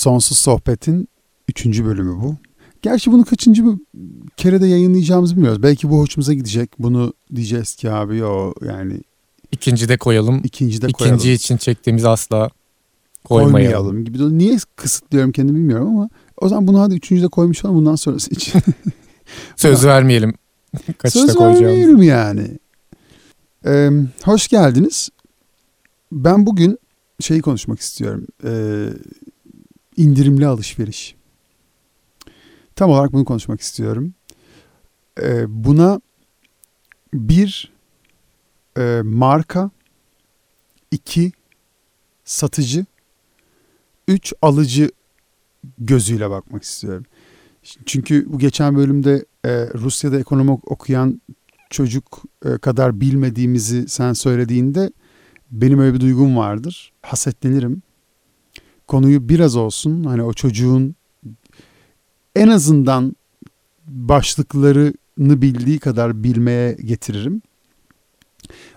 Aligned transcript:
Sonsuz 0.00 0.38
Sohbet'in 0.38 1.08
üçüncü 1.48 1.84
bölümü 1.84 2.22
bu. 2.22 2.36
Gerçi 2.82 3.12
bunu 3.12 3.24
kaçıncı 3.24 3.64
kere 4.36 4.60
de 4.60 4.66
yayınlayacağımızı 4.66 5.36
bilmiyoruz. 5.36 5.62
Belki 5.62 5.90
bu 5.90 5.98
hoşumuza 5.98 6.34
gidecek. 6.34 6.70
Bunu 6.78 7.12
diyeceğiz 7.34 7.74
ki 7.74 7.90
abi 7.90 8.24
o 8.24 8.54
yani 8.66 9.00
İkinci 9.52 9.88
de 9.88 9.96
koyalım. 9.96 10.40
ikinci 10.44 10.82
de 10.82 10.92
koyalım. 10.92 11.16
İkinci 11.16 11.32
için 11.32 11.56
çektiğimiz 11.56 12.04
asla 12.04 12.50
koymayalım. 13.24 13.52
koymayalım 13.52 14.04
gibi. 14.04 14.38
Niye 14.38 14.58
kısıtlıyorum 14.76 15.32
kendimi 15.32 15.58
bilmiyorum 15.58 15.88
ama 15.88 16.08
o 16.36 16.48
zaman 16.48 16.66
bunu 16.66 16.80
hadi 16.80 16.94
üçüncü 16.94 17.22
de 17.22 17.28
koymuş 17.28 17.64
olalım 17.64 17.78
bundan 17.78 17.94
sonrası 17.94 18.30
için. 18.30 18.62
Söz 19.56 19.86
vermeyelim. 19.86 20.34
Kaçta 20.98 21.20
Söz 21.20 21.40
vermeyelim 21.40 22.02
yani. 22.02 22.58
Ee, 23.66 23.90
hoş 24.24 24.48
geldiniz. 24.48 25.08
Ben 26.12 26.46
bugün 26.46 26.78
şeyi 27.20 27.42
konuşmak 27.42 27.80
istiyorum. 27.80 28.26
Ee, 28.44 28.88
indirimli 30.00 30.46
alışveriş. 30.46 31.14
Tam 32.76 32.90
olarak 32.90 33.12
bunu 33.12 33.24
konuşmak 33.24 33.60
istiyorum. 33.60 34.14
Ee, 35.20 35.44
buna 35.48 36.00
bir 37.14 37.72
e, 38.78 39.00
marka, 39.04 39.70
iki 40.90 41.32
satıcı, 42.24 42.86
üç 44.08 44.32
alıcı 44.42 44.90
gözüyle 45.78 46.30
bakmak 46.30 46.62
istiyorum. 46.62 47.04
Çünkü 47.86 48.32
bu 48.32 48.38
geçen 48.38 48.76
bölümde 48.76 49.24
e, 49.44 49.68
Rusya'da 49.74 50.18
ekonomi 50.18 50.50
ok- 50.50 50.70
okuyan 50.70 51.20
çocuk 51.70 52.22
e, 52.44 52.58
kadar 52.58 53.00
bilmediğimizi 53.00 53.88
sen 53.88 54.12
söylediğinde 54.12 54.90
benim 55.50 55.78
öyle 55.78 55.94
bir 55.94 56.00
duygum 56.00 56.36
vardır. 56.36 56.92
Hasetlenirim. 57.02 57.82
Konuyu 58.90 59.28
biraz 59.28 59.56
olsun 59.56 60.04
hani 60.04 60.22
o 60.22 60.32
çocuğun 60.32 60.94
en 62.36 62.48
azından 62.48 63.16
başlıklarını 63.86 65.42
bildiği 65.42 65.78
kadar 65.78 66.24
bilmeye 66.24 66.72
getiririm. 66.72 67.42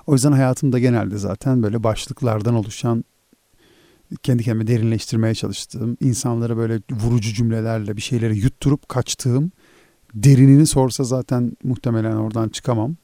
O 0.07 0.13
yüzden 0.13 0.31
hayatımda 0.31 0.79
genelde 0.79 1.17
zaten 1.17 1.63
böyle 1.63 1.83
başlıklardan 1.83 2.55
oluşan 2.55 3.03
kendi 4.23 4.43
kendime 4.43 4.67
derinleştirmeye 4.67 5.33
çalıştığım, 5.35 5.97
insanlara 6.01 6.57
böyle 6.57 6.79
vurucu 6.91 7.33
cümlelerle 7.33 7.97
bir 7.97 8.01
şeyleri 8.01 8.37
yutturup 8.37 8.89
kaçtığım, 8.89 9.51
derinini 10.15 10.67
sorsa 10.67 11.03
zaten 11.03 11.57
muhtemelen 11.63 12.15
oradan 12.15 12.49
çıkamam. 12.49 12.95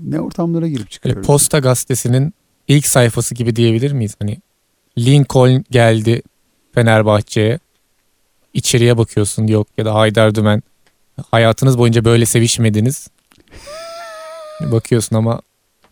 Ne 0.00 0.20
ortamlara 0.20 0.66
girip 0.66 0.80
Böyle 0.80 0.90
çıkıyoruz. 0.90 1.26
Posta 1.26 1.58
gazetesinin 1.58 2.34
ilk 2.68 2.86
sayfası 2.86 3.34
gibi 3.34 3.56
diyebilir 3.56 3.92
miyiz? 3.92 4.16
Hani 4.18 4.38
Lincoln 4.98 5.64
geldi 5.70 6.22
Fenerbahçe'ye. 6.74 7.58
İçeriye 8.54 8.98
bakıyorsun 8.98 9.46
yok 9.46 9.68
ya 9.78 9.84
da 9.84 9.94
Haydar 9.94 10.34
Dümen. 10.34 10.62
Hayatınız 11.30 11.78
boyunca 11.78 12.04
böyle 12.04 12.26
sevişmediniz. 12.26 13.08
Bakıyorsun 14.60 15.16
ama 15.16 15.40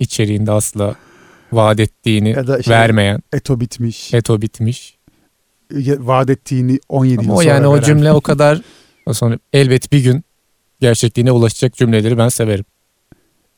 içeriğinde 0.00 0.50
asla 0.52 0.94
vaat 1.52 1.80
ettiğini 1.80 2.30
Ya 2.30 2.46
da 2.46 2.62
şey- 2.62 2.74
vermeyen. 2.74 3.20
Eto 3.32 3.60
bitmiş. 3.60 4.14
Eto 4.14 4.40
bitmiş. 4.42 4.96
Vaat 5.98 6.30
ettiğini 6.30 6.78
17 6.88 7.12
yıl 7.12 7.20
Ama 7.30 7.34
o 7.34 7.36
sonra 7.42 7.54
yani 7.54 7.66
o 7.66 7.74
veren. 7.74 7.82
cümle 7.82 8.12
o 8.12 8.20
kadar 8.20 8.60
sonra 9.12 9.38
elbet 9.52 9.92
bir 9.92 10.02
gün 10.04 10.24
gerçekliğine 10.80 11.32
ulaşacak 11.32 11.74
cümleleri 11.74 12.18
ben 12.18 12.28
severim. 12.28 12.64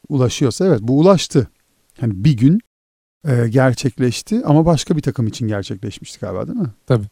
ulaşıyorsa 0.09 0.67
evet 0.67 0.79
bu 0.83 0.99
ulaştı. 0.99 1.49
Hani 2.01 2.13
bir 2.25 2.37
gün 2.37 2.61
e, 3.27 3.49
gerçekleşti 3.49 4.43
ama 4.45 4.67
başka 4.67 4.97
bir 4.97 5.03
takım 5.03 5.27
için 5.27 5.49
gerçekleşmişti 5.49 6.19
galiba 6.21 6.47
değil 6.49 6.59
mi? 6.59 6.71
Tabii. 6.87 7.05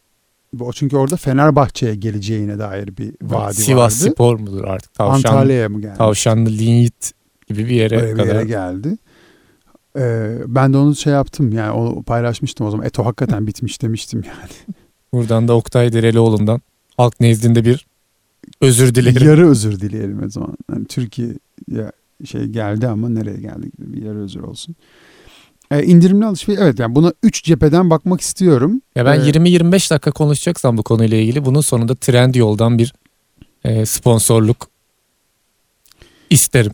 Bu- 0.53 0.73
Çünkü 0.73 0.97
orada 0.97 1.17
Fenerbahçe'ye 1.17 1.95
geleceğine 1.95 2.59
dair 2.59 2.97
bir 2.97 3.15
vaadi 3.23 3.55
Sivas 3.55 4.03
vardı. 4.03 4.13
Spor 4.13 4.39
mudur 4.39 4.65
artık? 4.65 4.95
Tavşan, 4.95 5.15
Antalya'ya 5.31 5.69
mı 5.69 5.81
geldi? 5.81 5.99
Tavşanlı 5.99 6.51
Linyit 6.51 7.13
gibi 7.47 7.65
bir 7.65 7.75
yere 7.75 8.01
Öyle 8.03 8.13
bir 8.13 8.19
kadar. 8.23 8.35
yere 8.35 8.45
geldi. 8.45 8.97
Ee, 9.99 10.37
ben 10.47 10.73
de 10.73 10.77
onu 10.77 10.97
şey 10.97 11.13
yaptım 11.13 11.53
yani 11.53 11.71
onu 11.71 12.03
paylaşmıştım 12.03 12.67
o 12.67 12.71
zaman. 12.71 12.87
Eto 12.87 13.05
hakikaten 13.05 13.47
bitmiş 13.47 13.83
demiştim 13.83 14.23
yani. 14.27 14.77
Buradan 15.13 15.49
da 15.49 15.55
Oktay 15.57 15.93
Derelioğlu'ndan 15.93 16.61
halk 16.97 17.21
nezdinde 17.21 17.65
bir 17.65 17.87
özür 18.61 18.95
dilerim. 18.95 19.29
Yarı 19.29 19.49
özür 19.51 19.81
dileyelim 19.81 20.23
o 20.25 20.29
zaman. 20.29 20.57
Yani 20.73 20.85
Türkiye 20.85 21.29
ya 21.71 21.93
şey 22.25 22.45
geldi 22.45 22.89
ama 22.89 23.09
nereye 23.09 23.37
geldi 23.41 23.71
gibi 23.79 23.93
bir 23.93 24.03
yarı 24.03 24.19
özür 24.23 24.41
olsun. 24.41 24.77
Ee, 25.75 25.85
indirimli 25.85 26.27
alışveriş 26.27 26.61
evet 26.63 26.79
yani 26.79 26.95
buna 26.95 27.13
3 27.23 27.45
cepheden 27.45 27.91
bakmak 27.91 28.21
istiyorum. 28.21 28.81
Ya 28.97 29.07
ben 29.07 29.21
Ee, 29.21 29.31
20-25 29.31 29.91
dakika 29.91 30.11
konuşacaksam 30.11 30.79
bu 30.79 30.83
konuyla 30.83 31.17
ilgili 31.17 31.45
bunun 31.45 31.61
sonunda 31.61 31.95
Trendyol'dan 31.95 32.79
bir 32.79 32.95
e, 33.65 33.87
sponsorluk 33.87 34.69
isterim. 36.31 36.73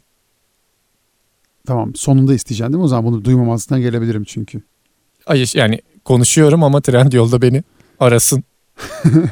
Tamam 1.66 1.94
sonunda 1.94 2.34
isteyeceğim 2.34 2.72
değil 2.72 2.78
mi? 2.78 2.84
O 2.84 2.88
zaman 2.88 3.04
bunu 3.12 3.24
duymamazlıktan 3.24 3.80
gelebilirim 3.80 4.24
çünkü. 4.24 4.62
Ay, 5.26 5.44
yani 5.54 5.80
konuşuyorum 6.04 6.64
ama 6.64 6.80
Trendyol'da 6.80 7.42
beni 7.42 7.62
arasın. 8.00 8.44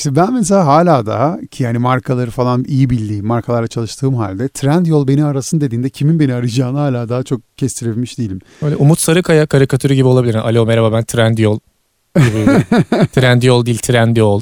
İşte 0.00 0.16
ben 0.16 0.32
mesela 0.32 0.66
hala 0.66 1.06
daha 1.06 1.40
ki 1.50 1.62
yani 1.62 1.78
markaları 1.78 2.30
falan 2.30 2.64
iyi 2.68 2.90
bildiğim 2.90 3.26
markalarla 3.26 3.66
çalıştığım 3.68 4.14
halde 4.14 4.48
Trendyol 4.48 5.08
beni 5.08 5.24
arasın 5.24 5.60
dediğinde 5.60 5.90
kimin 5.90 6.20
beni 6.20 6.34
arayacağını 6.34 6.78
hala 6.78 7.08
daha 7.08 7.22
çok 7.22 7.40
kestirebilmiş 7.56 8.18
değilim. 8.18 8.40
Böyle 8.62 8.76
Umut 8.76 9.00
Sarıkaya 9.00 9.46
karikatürü 9.46 9.94
gibi 9.94 10.08
olabilir. 10.08 10.34
Alo 10.34 10.66
merhaba 10.66 10.92
ben 10.92 11.04
Trendyol. 11.04 11.58
Gibi 12.16 12.26
bir- 12.46 13.06
Trendyol 13.12 13.66
değil 13.66 13.78
Trendyol 13.78 14.40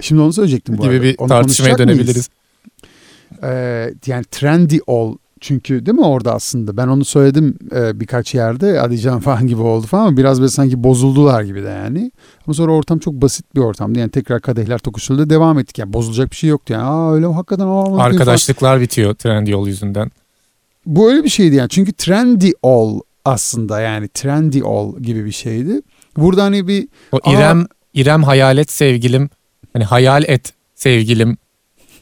Şimdi 0.00 0.20
onu 0.22 0.32
söyleyecektim 0.32 0.78
bu 0.78 0.82
gibi 0.82 0.92
arada. 0.92 1.02
bir 1.02 1.14
Onu 1.18 1.28
tartışmaya 1.28 1.78
dönebiliriz. 1.78 2.28
Ee, 3.42 3.94
yani 4.06 4.24
trendy 4.30 4.78
ol 4.86 5.16
çünkü 5.40 5.86
değil 5.86 5.98
mi 5.98 6.04
orada 6.04 6.34
aslında 6.34 6.76
ben 6.76 6.88
onu 6.88 7.04
söyledim 7.04 7.58
e, 7.74 8.00
birkaç 8.00 8.34
yerde 8.34 8.80
Adican 8.80 9.20
falan 9.26 9.46
gibi 9.46 9.62
oldu 9.62 9.86
falan 9.86 10.06
ama 10.06 10.16
biraz 10.16 10.40
böyle 10.40 10.50
sanki 10.50 10.84
bozuldular 10.84 11.42
gibi 11.42 11.62
de 11.62 11.68
yani. 11.68 12.12
Ama 12.46 12.54
sonra 12.54 12.72
ortam 12.72 12.98
çok 12.98 13.14
basit 13.14 13.54
bir 13.54 13.60
ortamdı 13.60 13.98
yani 13.98 14.10
tekrar 14.10 14.40
kadehler 14.40 14.78
tokuşuldu 14.78 15.30
devam 15.30 15.58
ettik 15.58 15.78
yani 15.78 15.92
bozulacak 15.92 16.30
bir 16.30 16.36
şey 16.36 16.50
yoktu 16.50 16.72
yani. 16.72 16.82
Aa 16.82 17.14
öyle 17.14 17.26
hakikaten 17.26 17.66
aa, 17.66 17.84
falan. 17.84 17.98
Arkadaşlıklar 17.98 18.80
bitiyor 18.80 19.14
Trendyol 19.14 19.66
yüzünden. 19.66 20.10
Bu 20.86 21.10
öyle 21.10 21.24
bir 21.24 21.28
şeydi 21.28 21.54
yani 21.54 21.68
çünkü 21.68 21.92
trendy 21.92 22.50
ol 22.62 23.00
aslında 23.24 23.80
yani 23.80 24.08
trendy 24.08 24.62
ol 24.62 24.98
gibi 25.00 25.24
bir 25.24 25.32
şeydi. 25.32 25.80
Burada 26.16 26.42
hani 26.42 26.68
bir 26.68 26.88
O 27.12 27.18
Aa. 27.22 27.32
İrem 27.32 27.66
İrem 27.94 28.22
hayalet 28.22 28.70
sevgilim 28.70 29.30
hani 29.72 29.84
hayal 29.84 30.24
et 30.26 30.52
sevgilim 30.74 31.36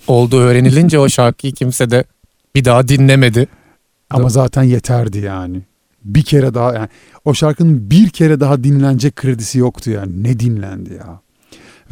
olduğu 0.07 0.41
öğrenilince 0.41 0.99
o 0.99 1.09
şarkıyı 1.09 1.53
kimse 1.53 1.91
de 1.91 2.05
bir 2.55 2.65
daha 2.65 2.89
dinlemedi. 2.89 3.49
ama 4.11 4.23
Değil 4.23 4.31
zaten 4.31 4.63
yeterdi 4.63 5.19
yani. 5.19 5.63
Bir 6.05 6.23
kere 6.23 6.55
daha 6.55 6.75
yani 6.75 6.89
o 7.25 7.35
şarkının 7.35 7.91
bir 7.91 8.09
kere 8.09 8.41
daha 8.41 8.65
dinlenecek 8.65 9.17
kredisi 9.17 9.59
yoktu 9.59 9.91
yani. 9.91 10.23
Ne 10.23 10.41
dinlendi 10.41 10.95
ya. 10.95 11.21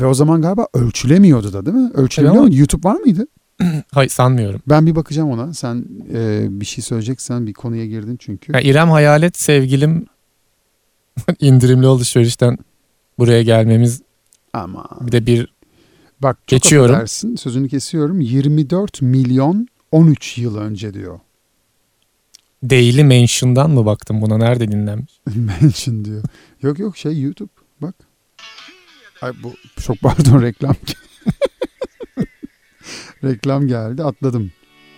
Ve 0.00 0.06
o 0.06 0.14
zaman 0.14 0.42
galiba 0.42 0.66
ölçülemiyordu 0.74 1.52
da 1.52 1.66
değil 1.66 1.76
mi? 1.76 1.90
Ölçülemiyor 1.94 2.44
Evet? 2.44 2.58
YouTube 2.58 2.88
var 2.88 2.96
mıydı? 2.96 3.26
Hayır 3.90 4.10
sanmıyorum. 4.10 4.60
Ben 4.68 4.86
bir 4.86 4.96
bakacağım 4.96 5.30
ona. 5.30 5.54
Sen 5.54 5.84
e, 6.14 6.46
bir 6.50 6.64
şey 6.64 6.84
söyleyeceksen 6.84 7.46
bir 7.46 7.52
konuya 7.52 7.86
girdin 7.86 8.16
çünkü. 8.20 8.52
Ya 8.52 8.60
İrem 8.60 8.90
hayalet 8.90 9.36
sevgilim 9.38 10.06
indirimli 11.40 11.86
alışverişten 11.86 12.58
buraya 13.18 13.42
gelmemiz 13.42 14.02
Ama 14.52 14.88
bir 15.00 15.12
de 15.12 15.26
bir 15.26 15.52
bak 16.20 16.36
çok 16.36 16.48
Geçiyorum. 16.48 16.94
affedersin, 16.94 17.36
sözünü 17.36 17.68
kesiyorum. 17.68 18.20
24 18.20 19.02
milyon 19.02 19.68
13 19.92 20.38
yıl 20.38 20.56
önce 20.56 20.94
diyor. 20.94 21.20
Daily 22.70 23.04
Mention'dan 23.04 23.70
mı 23.70 23.86
baktım 23.86 24.22
buna 24.22 24.38
nerede 24.38 24.72
dinlenmiş? 24.72 25.12
Mention 25.34 26.04
diyor. 26.04 26.22
Yok 26.62 26.78
yok 26.78 26.96
şey 26.96 27.20
YouTube 27.20 27.50
bak. 27.80 27.94
Ay 29.22 29.32
bu 29.42 29.54
çok 29.80 30.00
pardon 30.00 30.42
reklam. 30.42 30.74
reklam 33.24 33.66
geldi 33.66 34.04
atladım. 34.04 34.52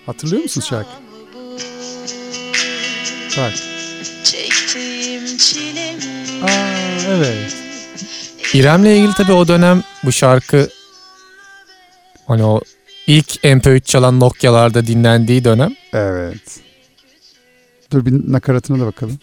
Hatırlıyor 0.06 0.42
musun 0.42 0.60
şarkı? 0.60 0.90
Bak. 3.38 3.52
Aa 6.42 6.48
evet. 7.08 7.56
İrem'le 8.54 8.84
ilgili 8.84 9.14
tabii 9.14 9.32
o 9.32 9.48
dönem 9.48 9.82
bu 10.04 10.12
şarkı 10.12 10.68
hani 12.26 12.44
o 12.44 12.60
ilk 13.06 13.44
MP3 13.44 13.80
çalan 13.80 14.20
Nokia'larda 14.20 14.86
dinlendiği 14.86 15.44
dönem 15.44 15.74
Evet. 15.92 16.60
Dur 17.92 18.06
bir 18.06 18.32
nakaratına 18.32 18.80
da 18.80 18.86
bakalım. 18.86 19.18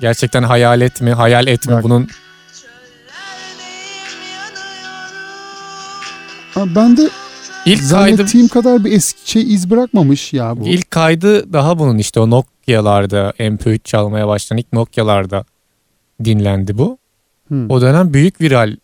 gerçekten 0.00 0.42
hayalet 0.42 1.00
mi 1.00 1.12
hayal 1.12 1.46
et 1.46 1.66
mi 1.66 1.72
Bak. 1.72 1.84
bunun 1.84 2.08
Aa, 6.56 6.74
ben 6.74 6.96
de 6.96 7.10
İlk 7.66 7.90
kaydı 7.90 8.48
kadar 8.48 8.84
bir 8.84 8.92
eski 8.92 9.30
şey 9.30 9.54
iz 9.54 9.70
bırakmamış 9.70 10.32
ya 10.32 10.56
bu. 10.60 10.68
ilk 10.68 10.90
kaydı 10.90 11.52
daha 11.52 11.78
bunun 11.78 11.98
işte 11.98 12.20
o 12.20 12.30
Nokia'larda 12.30 13.30
MP3 13.38 13.78
çalmaya 13.84 14.28
başlayan 14.28 14.58
ilk 14.58 14.72
Nokia'larda 14.72 15.44
dinlendi 16.24 16.78
bu. 16.78 16.98
Hı. 17.48 17.66
O 17.68 17.80
dönem 17.80 18.14
büyük 18.14 18.40
viral 18.40 18.76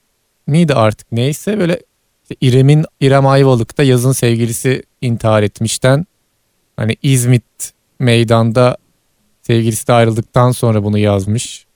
miydi 0.46 0.75
artık 0.75 1.12
neyse 1.12 1.58
böyle 1.58 1.81
işte 2.23 2.37
İrem'in 2.41 2.85
İrem 3.00 3.26
Ayvalık'ta 3.26 3.82
yazın 3.82 4.12
sevgilisi 4.12 4.82
intihar 5.00 5.43
etmişten 5.43 6.06
hani 6.76 6.96
İzmit 7.02 7.73
meydanda 7.99 8.76
sevgilisi 9.43 9.87
de 9.87 9.93
ayrıldıktan 9.93 10.50
sonra 10.52 10.85
bunu 10.85 10.99
yazmış. 10.99 11.67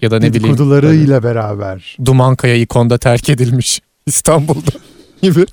Ya 0.00 0.10
da 0.10 0.18
ne 0.18 0.20
bileyim 0.20 0.44
Dedikodularıyla 0.44 1.22
beraber. 1.22 1.96
Dumankaya 2.04 2.54
ikonda 2.54 2.98
terk 2.98 3.28
edilmiş 3.28 3.80
İstanbul'da 4.06 4.70
gibi. 5.22 5.46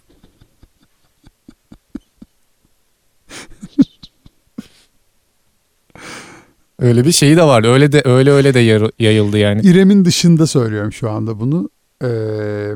Öyle 6.79 7.05
bir 7.05 7.11
şeyi 7.11 7.37
de 7.37 7.43
vardı. 7.43 7.67
Öyle 7.67 7.91
de 7.91 8.01
öyle 8.05 8.31
öyle 8.31 8.53
de 8.53 8.59
yayıldı 8.99 9.37
yani. 9.37 9.61
İrem'in 9.61 10.05
dışında 10.05 10.47
söylüyorum 10.47 10.93
şu 10.93 11.09
anda 11.09 11.39
bunu. 11.39 11.69
Ee, 12.03 12.71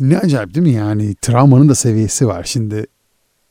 ne 0.00 0.18
acayip 0.18 0.54
değil 0.54 0.66
mi 0.66 0.72
yani 0.72 1.14
travmanın 1.14 1.68
da 1.68 1.74
seviyesi 1.74 2.26
var. 2.26 2.44
Şimdi 2.44 2.86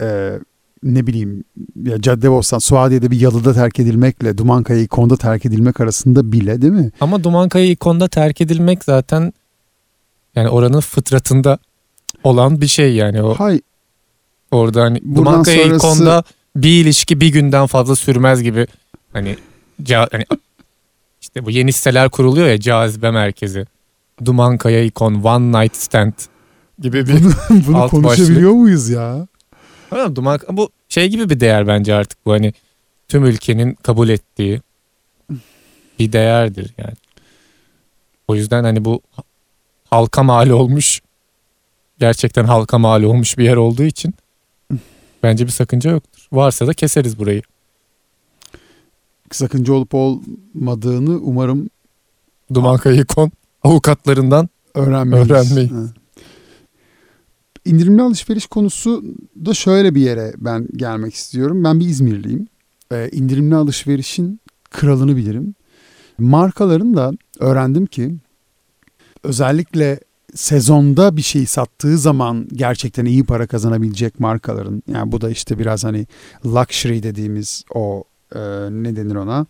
e, 0.01 0.39
ne 0.83 1.07
bileyim 1.07 1.43
ya 1.83 2.01
Caddebostan 2.01 2.59
Suadiye'de 2.59 3.11
bir 3.11 3.19
yalıda 3.19 3.53
terk 3.53 3.79
edilmekle 3.79 4.37
Dumankaya 4.37 4.79
ikonda 4.81 5.17
terk 5.17 5.45
edilmek 5.45 5.79
arasında 5.81 6.31
bile 6.31 6.61
değil 6.61 6.73
mi? 6.73 6.91
Ama 6.99 7.23
Dumankaya 7.23 7.65
ikonda 7.65 8.07
terk 8.07 8.41
edilmek 8.41 8.83
zaten 8.83 9.33
yani 10.35 10.49
oranın 10.49 10.79
fıtratında 10.79 11.57
olan 12.23 12.61
bir 12.61 12.67
şey 12.67 12.95
yani 12.95 13.21
o 13.23 13.33
Hay 13.33 13.61
orada 14.51 14.81
hani 14.81 15.01
Dumankaya 15.15 15.63
sonrası- 15.63 15.75
ikonda 15.87 16.23
bir 16.55 16.81
ilişki 16.81 17.21
bir 17.21 17.27
günden 17.27 17.67
fazla 17.67 17.95
sürmez 17.95 18.43
gibi 18.43 18.67
hani, 19.13 19.37
ca- 19.83 20.07
hani 20.11 20.25
işte 21.21 21.45
bu 21.45 21.51
yeni 21.51 21.73
siteler 21.73 22.09
kuruluyor 22.09 22.47
ya 22.47 22.59
cazibe 22.59 23.11
merkezi. 23.11 23.65
Dumankaya 24.25 24.83
ikon 24.83 25.13
one 25.23 25.61
night 25.61 25.75
stand 25.75 26.13
gibi 26.79 27.07
bir 27.07 27.23
bunu, 27.23 27.33
bunu 27.67 27.77
Alt 27.77 27.91
konuşabiliyor 27.91 28.51
muyuz 28.51 28.89
ya? 28.89 29.27
Ama 29.91 30.15
Duman 30.15 30.39
bu 30.51 30.69
şey 30.89 31.09
gibi 31.09 31.29
bir 31.29 31.39
değer 31.39 31.67
bence 31.67 31.93
artık 31.95 32.25
bu 32.25 32.31
hani 32.31 32.53
tüm 33.07 33.25
ülkenin 33.25 33.73
kabul 33.73 34.09
ettiği 34.09 34.61
bir 35.99 36.11
değerdir 36.13 36.73
yani. 36.77 36.95
O 38.27 38.35
yüzden 38.35 38.63
hani 38.63 38.85
bu 38.85 39.01
halka 39.89 40.23
mal 40.23 40.49
olmuş 40.49 41.01
gerçekten 41.99 42.45
halka 42.45 42.77
mal 42.77 43.03
olmuş 43.03 43.37
bir 43.37 43.43
yer 43.43 43.55
olduğu 43.55 43.83
için 43.83 44.13
bence 45.23 45.45
bir 45.45 45.51
sakınca 45.51 45.91
yoktur. 45.91 46.27
Varsa 46.31 46.67
da 46.67 46.73
keseriz 46.73 47.19
burayı. 47.19 47.41
Sakınca 49.31 49.73
olup 49.73 49.93
olmadığını 49.93 51.11
umarım 51.11 51.69
Duman 52.53 52.77
Kayıkon 52.77 53.31
avukatlarından 53.63 54.49
öğrenmeyiz. 54.75 55.71
Ha. 55.71 55.85
İndirimli 57.65 58.01
alışveriş 58.01 58.45
konusu 58.45 59.03
da 59.45 59.53
şöyle 59.53 59.95
bir 59.95 60.01
yere 60.01 60.33
ben 60.37 60.67
gelmek 60.75 61.13
istiyorum. 61.13 61.63
Ben 61.63 61.79
bir 61.79 61.85
İzmirliyim. 61.85 62.47
Ee, 62.91 63.09
indirimli 63.11 63.55
alışverişin 63.55 64.39
kralını 64.71 65.17
bilirim. 65.17 65.55
Markaların 66.19 66.95
da 66.95 67.11
öğrendim 67.39 67.85
ki 67.85 68.15
özellikle 69.23 69.99
sezonda 70.35 71.17
bir 71.17 71.21
şey 71.21 71.45
sattığı 71.45 71.97
zaman 71.97 72.47
gerçekten 72.53 73.05
iyi 73.05 73.23
para 73.23 73.47
kazanabilecek 73.47 74.19
markaların 74.19 74.83
yani 74.87 75.11
bu 75.11 75.21
da 75.21 75.29
işte 75.29 75.59
biraz 75.59 75.83
hani 75.83 76.07
luxury 76.45 77.03
dediğimiz 77.03 77.63
o 77.75 78.03
e, 78.35 78.39
ne 78.71 78.95
denir 78.95 79.15
ona 79.15 79.45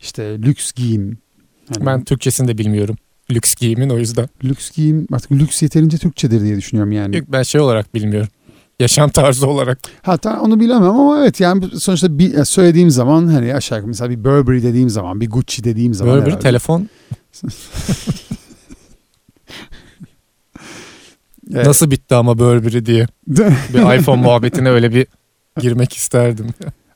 işte 0.00 0.38
lüks 0.42 0.72
giyim. 0.72 1.18
Hani 1.74 1.86
ben 1.86 2.04
Türkçesini 2.04 2.48
de 2.48 2.58
bilmiyorum. 2.58 2.96
Lüks 3.30 3.54
giyimin 3.54 3.90
o 3.90 3.98
yüzden. 3.98 4.28
lüks 4.44 4.70
giyim 4.70 5.06
artık 5.12 5.32
lüks 5.32 5.62
yeterince 5.62 5.98
Türkçedir 5.98 6.40
diye 6.40 6.56
düşünüyorum 6.56 6.92
yani. 6.92 7.16
Yok, 7.16 7.24
ben 7.28 7.42
şey 7.42 7.60
olarak 7.60 7.94
bilmiyorum. 7.94 8.28
Yaşam 8.80 9.10
tarzı 9.10 9.46
olarak. 9.46 9.78
Hatta 10.02 10.40
onu 10.40 10.60
bilemem 10.60 10.90
ama 10.90 11.20
evet 11.22 11.40
yani 11.40 11.64
sonuçta 11.80 12.18
bir, 12.18 12.44
söylediğim 12.44 12.90
zaman 12.90 13.26
hani 13.26 13.54
aşağı 13.54 13.78
yukarı 13.78 13.88
mesela 13.88 14.10
bir 14.10 14.24
Burberry 14.24 14.62
dediğim 14.62 14.90
zaman 14.90 15.20
bir 15.20 15.30
Gucci 15.30 15.64
dediğim 15.64 15.94
zaman 15.94 16.16
bir 16.16 16.20
herhalde. 16.22 16.38
telefon 16.38 16.88
Evet. 21.54 21.66
nasıl 21.66 21.90
bitti 21.90 22.14
ama 22.14 22.38
Burberry 22.38 22.86
diye. 22.86 23.06
Bir 23.74 23.98
iPhone 24.00 24.22
muhabbetine 24.22 24.70
öyle 24.70 24.94
bir 24.94 25.06
girmek 25.60 25.92
isterdim. 25.92 26.46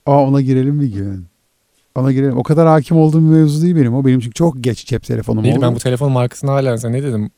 Aa 0.06 0.23
ona 0.25 0.41
girelim 0.41 0.81
bir 0.81 0.87
gün. 0.87 1.27
Ona 1.95 2.13
girelim. 2.13 2.39
O 2.39 2.43
kadar 2.43 2.69
hakim 2.69 2.97
olduğum 2.97 3.19
bir 3.21 3.37
mevzu 3.37 3.63
değil 3.63 3.77
benim. 3.77 3.95
O 3.95 4.05
benim 4.05 4.21
çünkü 4.21 4.35
çok 4.35 4.65
geç 4.65 4.87
cep 4.87 5.03
telefonum 5.03 5.45
Değil 5.45 5.57
oldu. 5.57 5.63
ben 5.65 5.75
bu 5.75 5.79
telefon 5.79 6.13
markasını 6.13 6.51
hala 6.51 6.79
sen 6.79 6.93
ne 6.93 7.03
dedim? 7.03 7.31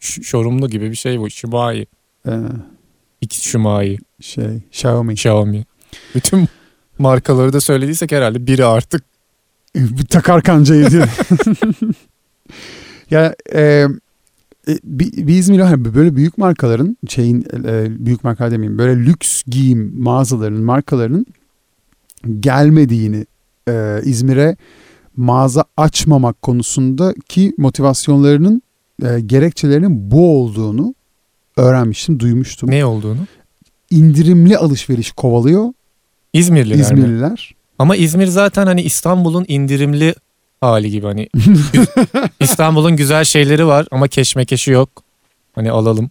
Ş- 0.00 0.22
Showroom'lu 0.22 0.68
gibi 0.70 0.90
bir 0.90 0.96
şey 0.96 1.20
bu. 1.20 1.30
Shumai. 1.30 1.86
Ee, 2.28 2.32
X 3.20 3.42
Shumai. 3.42 3.98
şey 4.20 4.46
Xiaomi. 4.70 5.12
Xiaomi. 5.12 5.64
Bütün 6.14 6.48
markaları 6.98 7.52
da 7.52 7.60
söylediysek 7.60 8.12
herhalde 8.12 8.46
biri 8.46 8.64
artık. 8.64 9.02
bir 9.74 10.06
takar 10.06 10.42
kancayı 10.42 10.90
diye. 10.90 11.00
ya 13.10 13.34
e, 13.54 13.86
e, 14.68 14.78
İzmir'de 15.28 15.62
hani 15.62 15.94
böyle 15.94 16.16
büyük 16.16 16.38
markaların 16.38 16.96
şeyin 17.08 17.46
e, 17.64 18.06
büyük 18.06 18.24
marka 18.24 18.50
demeyeyim 18.50 18.78
böyle 18.78 19.06
lüks 19.06 19.42
giyim 19.46 20.02
mağazalarının 20.02 20.64
markalarının 20.64 21.26
gelmediğini 22.40 23.26
e, 23.68 24.00
İzmir'e 24.04 24.56
mağaza 25.16 25.64
açmamak 25.76 26.42
konusundaki 26.42 27.52
motivasyonlarının 27.58 28.62
e, 29.04 29.20
gerekçelerinin 29.20 30.10
bu 30.10 30.40
olduğunu 30.40 30.94
öğrenmiştim, 31.56 32.20
duymuştum. 32.20 32.70
Ne 32.70 32.84
olduğunu. 32.84 33.20
İndirimli 33.90 34.58
alışveriş 34.58 35.12
kovalıyor 35.12 35.72
İzmirliler 36.32 36.76
mi? 36.76 36.82
İzmirliler. 36.82 37.54
Ama 37.78 37.96
İzmir 37.96 38.26
zaten 38.26 38.66
hani 38.66 38.82
İstanbul'un 38.82 39.44
indirimli 39.48 40.14
hali 40.60 40.90
gibi 40.90 41.06
hani 41.06 41.28
İstanbul'un 42.40 42.96
güzel 42.96 43.24
şeyleri 43.24 43.66
var 43.66 43.86
ama 43.90 44.08
keşmekeşi 44.08 44.70
yok. 44.70 44.90
Hani 45.54 45.70
alalım 45.70 46.10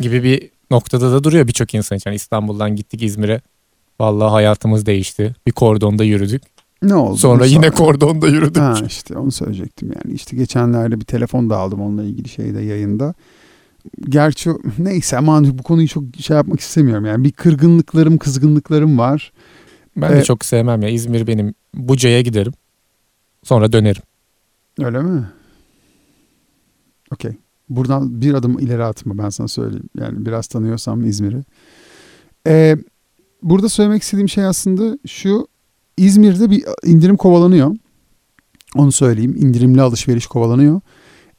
gibi 0.00 0.22
bir 0.24 0.50
noktada 0.70 1.12
da 1.12 1.24
duruyor 1.24 1.46
birçok 1.46 1.74
insan 1.74 1.98
için. 1.98 2.10
Hani 2.10 2.16
İstanbul'dan 2.16 2.76
gittik 2.76 3.02
İzmir'e. 3.02 3.40
Vallahi 4.00 4.30
hayatımız 4.30 4.86
değişti. 4.86 5.34
Bir 5.46 5.52
kordonda 5.52 6.04
yürüdük. 6.04 6.42
Ne 6.82 6.94
oldu? 6.94 7.16
Sonra 7.16 7.46
yine 7.46 7.70
kordonda 7.70 8.28
yürüdük. 8.28 8.56
Ha 8.62 8.74
işte 8.86 9.18
onu 9.18 9.32
söyleyecektim 9.32 9.92
yani. 9.96 10.14
İşte 10.14 10.36
geçenlerde 10.36 11.00
bir 11.00 11.04
telefon 11.04 11.50
da 11.50 11.56
aldım 11.56 11.80
onunla 11.80 12.02
ilgili 12.04 12.28
şeyde 12.28 12.60
yayında. 12.60 13.14
Gerçi 14.08 14.50
neyse 14.78 15.16
aman 15.18 15.58
bu 15.58 15.62
konuyu 15.62 15.88
çok 15.88 16.04
şey 16.20 16.36
yapmak 16.36 16.60
istemiyorum 16.60 17.04
yani. 17.06 17.24
Bir 17.24 17.32
kırgınlıklarım, 17.32 18.18
kızgınlıklarım 18.18 18.98
var. 18.98 19.32
Ben 19.96 20.10
de 20.10 20.14
Evet. 20.14 20.24
çok 20.24 20.44
sevmem 20.44 20.82
ya. 20.82 20.88
İzmir 20.88 21.26
benim. 21.26 21.54
Buca'ya 21.74 22.20
giderim. 22.20 22.52
Sonra 23.42 23.72
dönerim. 23.72 24.02
Öyle 24.80 25.02
mi? 25.02 25.24
Okey. 27.12 27.32
Buradan 27.68 28.20
bir 28.20 28.34
adım 28.34 28.58
ileri 28.58 28.84
atma 28.84 29.18
ben 29.18 29.28
sana 29.28 29.48
söyleyeyim. 29.48 29.88
Yani 29.98 30.26
biraz 30.26 30.46
tanıyorsam 30.46 31.04
İzmir'i. 31.06 31.42
Ee, 32.46 32.76
burada 33.42 33.68
söylemek 33.68 34.02
istediğim 34.02 34.28
şey 34.28 34.44
aslında 34.44 34.98
şu. 35.06 35.46
İzmir'de 35.96 36.50
bir 36.50 36.64
indirim 36.84 37.16
kovalanıyor. 37.16 37.76
Onu 38.76 38.92
söyleyeyim. 38.92 39.36
İndirimli 39.38 39.82
alışveriş 39.82 40.26
kovalanıyor. 40.26 40.80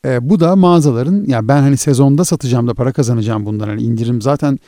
Ee, 0.05 0.29
bu 0.29 0.39
da 0.39 0.55
mağazaların 0.55 1.25
ya 1.25 1.47
ben 1.47 1.61
hani 1.61 1.77
sezonda 1.77 2.25
satacağım 2.25 2.67
da 2.67 2.73
para 2.73 2.93
kazanacağım 2.93 3.45
bundan. 3.45 3.67
Hani 3.67 3.81
indirim 3.81 4.21
zaten 4.21 4.59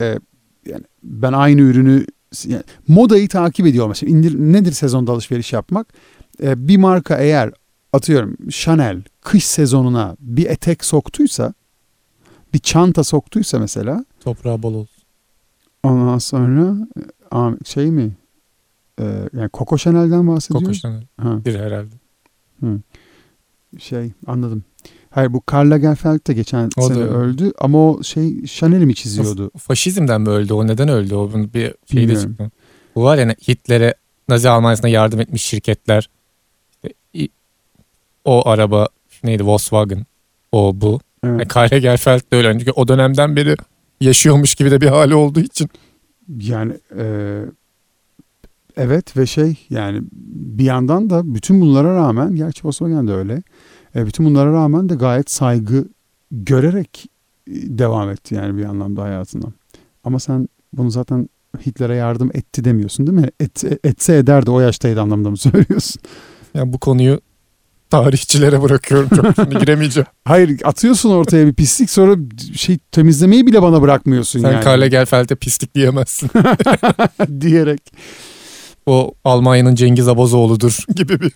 e, 0.00 0.18
yani 0.66 0.84
ben 1.02 1.32
aynı 1.32 1.60
ürünü 1.60 2.06
yani 2.44 2.62
modayı 2.88 3.28
takip 3.28 3.66
ediyorum. 3.66 3.88
Mesela 3.90 4.10
indir, 4.10 4.38
nedir 4.38 4.72
sezonda 4.72 5.12
alışveriş 5.12 5.52
yapmak? 5.52 5.94
Ee, 6.42 6.68
bir 6.68 6.76
marka 6.76 7.16
eğer 7.16 7.52
atıyorum 7.92 8.36
Chanel 8.50 9.02
kış 9.20 9.44
sezonuna 9.44 10.16
bir 10.20 10.46
etek 10.46 10.84
soktuysa 10.84 11.54
bir 12.54 12.58
çanta 12.58 13.04
soktuysa 13.04 13.58
mesela 13.58 14.04
Toprağı 14.20 14.62
bol 14.62 14.74
olsun. 14.74 15.02
ondan 15.82 16.18
sonra 16.18 16.76
e, 17.32 17.64
şey 17.64 17.90
mi 17.90 18.10
Ee, 19.00 19.04
yani 19.32 19.50
Coco 19.54 19.76
Chanel'den 19.76 20.28
bahsediyoruz. 20.28 20.66
Coco 20.66 20.72
Chanel. 20.80 21.02
Ha, 21.20 21.44
Bir 21.44 21.54
herhalde. 21.58 21.94
şey 23.78 24.12
anladım. 24.26 24.64
Hayır 25.10 25.32
bu 25.32 25.40
Karl 25.40 25.70
Lagerfeld 25.70 26.26
de 26.26 26.32
geçen 26.32 26.70
O 26.76 26.82
da 26.82 26.86
sene 26.86 26.98
öyle. 26.98 27.10
öldü 27.14 27.52
ama 27.58 27.90
o 27.90 28.02
şey 28.02 28.44
Chanel'i 28.44 28.86
mi 28.86 28.94
çiziyordu? 28.94 29.50
Faşizmden 29.58 30.20
mi 30.20 30.28
öldü? 30.28 30.52
O 30.52 30.66
neden 30.66 30.88
öldü? 30.88 31.14
O 31.14 31.32
bunun 31.32 31.54
bir 31.54 31.60
şey 31.60 31.72
de 31.96 31.96
Bilmiyorum. 31.96 32.28
çıktı. 32.30 32.50
Bu 32.96 33.02
var 33.04 33.18
ya 33.18 33.28
Hitler'e 33.48 33.94
Nazi 34.28 34.48
Almanya'sına 34.48 34.88
yardım 34.88 35.20
etmiş 35.20 35.42
şirketler. 35.42 36.08
İşte 37.12 37.28
o 38.24 38.48
araba 38.48 38.88
neydi 39.24 39.46
Volkswagen. 39.46 40.06
O 40.52 40.72
bu. 40.80 41.00
Evet. 41.24 41.32
Yani 41.38 41.48
Karl 41.48 41.74
Lagerfeld 41.74 42.20
de 42.32 42.36
öyle. 42.36 42.58
Çünkü 42.58 42.70
o 42.72 42.88
dönemden 42.88 43.36
beri 43.36 43.56
yaşıyormuş 44.00 44.54
gibi 44.54 44.70
de 44.70 44.80
bir 44.80 44.86
hali 44.86 45.14
olduğu 45.14 45.40
için. 45.40 45.68
Yani 46.40 46.72
e, 46.98 47.04
evet 48.78 49.16
ve 49.16 49.26
şey 49.26 49.66
yani 49.70 50.02
bir 50.12 50.64
yandan 50.64 51.10
da 51.10 51.34
bütün 51.34 51.60
bunlara 51.60 51.94
rağmen 51.94 52.36
gerçi 52.36 52.66
Volkswagen 52.66 53.08
de 53.08 53.12
öyle. 53.12 53.42
E, 53.96 54.06
bütün 54.06 54.26
bunlara 54.26 54.52
rağmen 54.52 54.88
de 54.88 54.94
gayet 54.94 55.30
saygı 55.30 55.84
görerek 56.30 57.06
e, 57.46 57.52
devam 57.78 58.10
etti 58.10 58.34
yani 58.34 58.58
bir 58.58 58.64
anlamda 58.64 59.02
hayatına. 59.02 59.46
Ama 60.04 60.20
sen 60.20 60.48
bunu 60.72 60.90
zaten 60.90 61.28
Hitler'e 61.66 61.94
yardım 61.94 62.30
etti 62.34 62.64
demiyorsun 62.64 63.06
değil 63.06 63.18
mi? 63.18 63.30
Et, 63.40 63.64
etse 63.84 64.16
ederdi 64.16 64.50
o 64.50 64.60
yaştaydı 64.60 65.00
anlamda 65.00 65.30
mı 65.30 65.36
söylüyorsun? 65.36 66.02
Yani 66.54 66.72
bu 66.72 66.78
konuyu 66.78 67.20
tarihçilere 67.90 68.62
bırakıyorum 68.62 69.08
çok 69.08 69.34
şimdi 69.34 69.58
giremeyeceğim. 69.58 70.06
Hayır 70.24 70.60
atıyorsun 70.64 71.10
ortaya 71.10 71.46
bir 71.46 71.54
pislik 71.54 71.90
sonra 71.90 72.16
şey 72.54 72.78
temizlemeyi 72.92 73.46
bile 73.46 73.62
bana 73.62 73.82
bırakmıyorsun 73.82 74.40
Sen 74.40 74.52
yani. 74.52 74.64
Karl 74.64 74.80
Lagerfeld'e 74.80 75.34
pislik 75.34 75.74
diyemezsin. 75.74 76.30
diyerek. 77.40 77.92
O 78.88 79.14
Almanya'nın 79.24 79.74
Cengiz 79.74 80.08
Abazoğlu'dur 80.08 80.84
gibi 80.94 81.20
bir. 81.20 81.32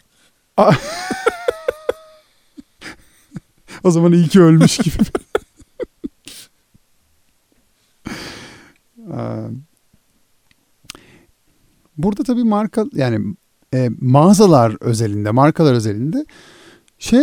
O 3.85 3.91
zaman 3.91 4.13
iyi 4.13 4.29
ki 4.29 4.41
ölmüş 4.41 4.79
gibi. 4.79 4.95
Ee, 9.13 9.49
Burada 11.99 12.23
tabii 12.23 12.45
marka 12.45 12.85
yani 12.95 13.35
e, 13.75 13.89
mağazalar 14.01 14.77
özelinde, 14.81 15.31
markalar 15.31 15.75
özelinde 15.75 16.27
şey 16.99 17.23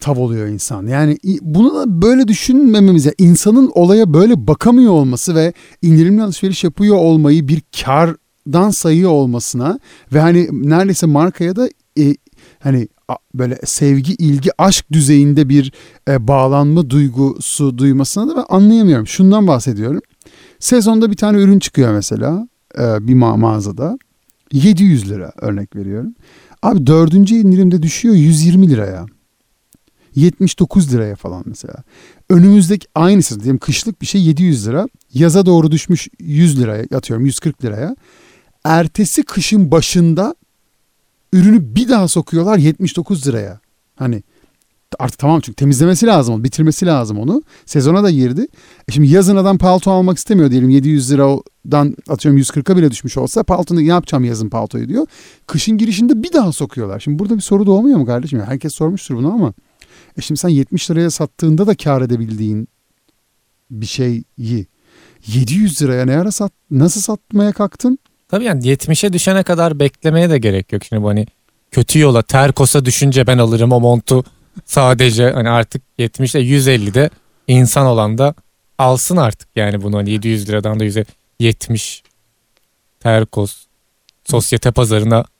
tav 0.00 0.16
oluyor 0.16 0.46
insan. 0.46 0.86
Yani 0.86 1.18
bunu 1.42 1.74
da 1.74 2.02
böyle 2.02 2.28
düşünmememiz, 2.28 3.04
yani 3.06 3.14
insanın 3.18 3.70
olaya 3.74 4.14
böyle 4.14 4.46
bakamıyor 4.46 4.92
olması 4.92 5.34
ve 5.34 5.52
indirimli 5.82 6.22
alışveriş 6.22 6.64
yapıyor 6.64 6.96
olmayı 6.96 7.48
bir 7.48 7.62
kardan 8.44 8.70
sayıyor 8.70 9.10
olmasına 9.10 9.78
ve 10.12 10.20
hani 10.20 10.48
neredeyse 10.52 11.06
markaya 11.06 11.56
da 11.56 11.68
e, 11.98 12.14
hani 12.60 12.88
böyle 13.34 13.58
sevgi, 13.64 14.14
ilgi, 14.14 14.50
aşk 14.58 14.92
düzeyinde 14.92 15.48
bir 15.48 15.72
e, 16.08 16.28
bağlanma 16.28 16.90
duygusu 16.90 17.78
duymasına 17.78 18.28
da 18.28 18.36
ben 18.36 18.44
anlayamıyorum. 18.48 19.06
Şundan 19.06 19.46
bahsediyorum. 19.46 20.00
Sezonda 20.58 21.10
bir 21.10 21.16
tane 21.16 21.38
ürün 21.38 21.58
çıkıyor 21.58 21.94
mesela 21.94 22.48
e, 22.78 23.06
bir 23.08 23.14
ma- 23.14 23.38
mağazada. 23.38 23.98
700 24.52 25.10
lira 25.10 25.32
örnek 25.40 25.76
veriyorum. 25.76 26.14
Abi 26.62 26.86
dördüncü 26.86 27.34
indirimde 27.34 27.82
düşüyor 27.82 28.14
120 28.14 28.70
liraya. 28.70 29.06
79 30.14 30.92
liraya 30.92 31.16
falan 31.16 31.42
mesela. 31.46 31.74
Önümüzdeki 32.28 32.86
aynısı 32.94 33.40
diyelim 33.40 33.58
kışlık 33.58 34.02
bir 34.02 34.06
şey 34.06 34.22
700 34.22 34.66
lira. 34.66 34.88
Yaza 35.14 35.46
doğru 35.46 35.70
düşmüş 35.70 36.08
100 36.18 36.60
liraya 36.60 36.96
atıyorum 36.96 37.26
140 37.26 37.64
liraya. 37.64 37.96
Ertesi 38.64 39.22
kışın 39.22 39.70
başında 39.70 40.34
ürünü 41.32 41.74
bir 41.74 41.88
daha 41.88 42.08
sokuyorlar 42.08 42.58
79 42.58 43.26
liraya. 43.26 43.60
Hani 43.96 44.22
artık 44.98 45.18
tamam 45.18 45.40
çünkü 45.40 45.56
temizlemesi 45.56 46.06
lazım 46.06 46.34
onu, 46.34 46.44
bitirmesi 46.44 46.86
lazım 46.86 47.18
onu. 47.18 47.42
Sezona 47.66 48.02
da 48.02 48.10
girdi. 48.10 48.46
E 48.88 48.92
şimdi 48.92 49.08
yazın 49.08 49.36
adam 49.36 49.58
palto 49.58 49.90
almak 49.90 50.18
istemiyor 50.18 50.50
diyelim 50.50 50.70
700 50.70 51.12
liradan 51.12 51.96
atıyorum 52.08 52.40
140'a 52.40 52.76
bile 52.76 52.90
düşmüş 52.90 53.16
olsa 53.16 53.42
paltonu 53.42 53.80
ne 53.80 53.84
yapacağım 53.84 54.24
yazın 54.24 54.48
paltoyu 54.48 54.88
diyor. 54.88 55.06
Kışın 55.46 55.78
girişinde 55.78 56.22
bir 56.22 56.32
daha 56.32 56.52
sokuyorlar. 56.52 57.00
Şimdi 57.00 57.18
burada 57.18 57.36
bir 57.36 57.42
soru 57.42 57.66
doğmuyor 57.66 57.98
mu 57.98 58.06
kardeşim? 58.06 58.40
Herkes 58.40 58.74
sormuştur 58.74 59.16
bunu 59.16 59.32
ama. 59.32 59.52
E 60.18 60.20
şimdi 60.20 60.40
sen 60.40 60.48
70 60.48 60.90
liraya 60.90 61.10
sattığında 61.10 61.66
da 61.66 61.74
kar 61.74 62.02
edebildiğin 62.02 62.68
bir 63.70 63.86
şeyi 63.86 64.24
700 65.26 65.82
liraya 65.82 66.06
ne 66.06 66.16
ara 66.18 66.32
sat, 66.32 66.52
nasıl 66.70 67.00
satmaya 67.00 67.52
kalktın? 67.52 67.98
Tabii 68.30 68.44
yani 68.44 68.66
70'e 68.66 69.12
düşene 69.12 69.42
kadar 69.42 69.78
beklemeye 69.78 70.30
de 70.30 70.38
gerek 70.38 70.72
yok. 70.72 70.84
Şimdi 70.84 71.02
bu 71.02 71.08
hani 71.08 71.26
kötü 71.70 71.98
yola 71.98 72.22
terkosa 72.22 72.84
düşünce 72.84 73.26
ben 73.26 73.38
alırım 73.38 73.72
o 73.72 73.80
montu 73.80 74.24
sadece. 74.64 75.30
Hani 75.30 75.48
artık 75.48 75.82
70'de 75.98 76.42
150'de 76.42 77.10
insan 77.48 77.86
olan 77.86 78.18
da 78.18 78.34
alsın 78.78 79.16
artık 79.16 79.48
yani 79.56 79.82
bunu. 79.82 79.96
Hani 79.96 80.10
700 80.10 80.48
liradan 80.48 80.80
da 80.80 80.84
100'e 80.84 81.04
70 81.40 82.02
terkos 83.00 83.66
sosyete 84.24 84.70
pazarına 84.70 85.24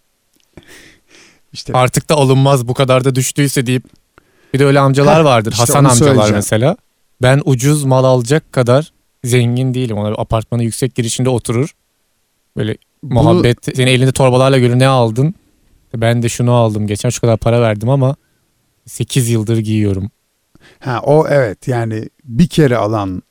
İşte 1.53 1.73
artık 1.73 2.09
da 2.09 2.15
alınmaz 2.15 2.69
bu 2.69 2.75
kadar 2.75 3.05
da 3.05 3.15
düştüyse 3.15 3.67
deyip 3.67 3.85
bir 4.55 4.59
de 4.59 4.65
öyle 4.65 4.81
amcalar 4.81 5.21
vardır. 5.21 5.53
işte 5.53 5.63
Hasan 5.63 5.85
amcalar 5.85 6.31
mesela. 6.31 6.77
Ben 7.23 7.43
ucuz 7.45 7.85
mal 7.85 8.05
alacak 8.05 8.53
kadar 8.53 8.93
zengin 9.25 9.75
değilim. 9.75 9.99
Ona 9.99 10.09
apartmanın 10.09 10.63
yüksek 10.63 10.95
girişinde 10.95 11.29
oturur 11.29 11.75
böyle 12.61 12.77
muhabbet 13.03 13.77
senin 13.77 13.87
elinde 13.87 14.13
torbalarla 14.13 14.59
görür 14.59 14.79
ne 14.79 14.87
aldın 14.87 15.35
ben 15.97 16.23
de 16.23 16.29
şunu 16.29 16.53
aldım 16.53 16.87
geçen 16.87 17.09
şu 17.09 17.21
kadar 17.21 17.37
para 17.37 17.61
verdim 17.61 17.89
ama 17.89 18.17
8 18.87 19.29
yıldır 19.29 19.59
giyiyorum 19.59 20.11
Ha 20.81 21.01
o 21.05 21.27
evet 21.29 21.69
yani 21.69 22.09
bir 22.25 22.49
kere 22.49 22.77
alan 22.77 23.23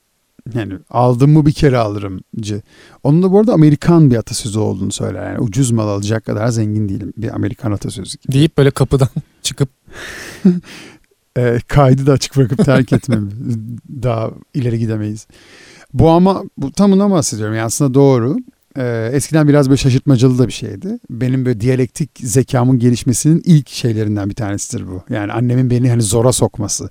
yani 0.54 0.74
aldım 0.90 1.32
mı 1.32 1.46
bir 1.46 1.52
kere 1.52 1.78
alırımcı. 1.78 2.62
Onun 3.04 3.24
da 3.24 3.32
bu 3.32 3.40
arada 3.40 3.54
Amerikan 3.54 4.12
bir 4.12 4.16
atasözü 4.16 4.60
olduğunu 4.60 4.92
söyler. 4.92 5.32
Yani 5.32 5.40
ucuz 5.40 5.72
mal 5.72 5.88
alacak 5.88 6.26
kadar 6.26 6.48
zengin 6.48 6.90
değilim. 6.90 7.14
Bir 7.18 7.36
Amerikan 7.36 7.72
atasözü 7.72 8.18
gibi. 8.18 8.34
deyip 8.34 8.58
böyle 8.58 8.72
kapıdan 8.72 9.10
çıkıp 9.42 9.70
Ee, 11.38 11.60
kaydı 11.68 12.08
da 12.08 12.12
açık 12.12 12.38
bırakıp 12.38 12.66
terk 12.66 12.94
etmem. 12.94 13.30
Daha 14.04 14.32
ileri 14.54 14.80
gidemeyiz. 14.80 15.28
Bu 15.94 16.10
ama 16.10 16.44
bu 16.58 16.72
tamına 16.72 17.12
bahsediyorum. 17.12 17.56
Yani 17.56 17.66
aslında 17.66 17.94
doğru. 17.94 18.38
Ee, 18.80 19.10
eskiden 19.14 19.48
biraz 19.48 19.70
böyle 19.70 19.78
şaşırtmacalı 19.78 20.38
da 20.38 20.48
bir 20.48 20.54
şeydi. 20.54 21.00
Benim 21.10 21.46
böyle 21.46 21.60
diyalektik 21.60 22.10
zekamın 22.24 22.80
gelişmesinin 22.80 23.42
ilk 23.46 23.70
şeylerinden 23.70 24.30
bir 24.30 24.36
tanesidir 24.36 24.88
bu. 24.88 25.04
Yani 25.14 25.32
annemin 25.34 25.70
beni 25.70 25.90
hani 25.90 26.02
zora 26.02 26.32
sokması. 26.32 26.90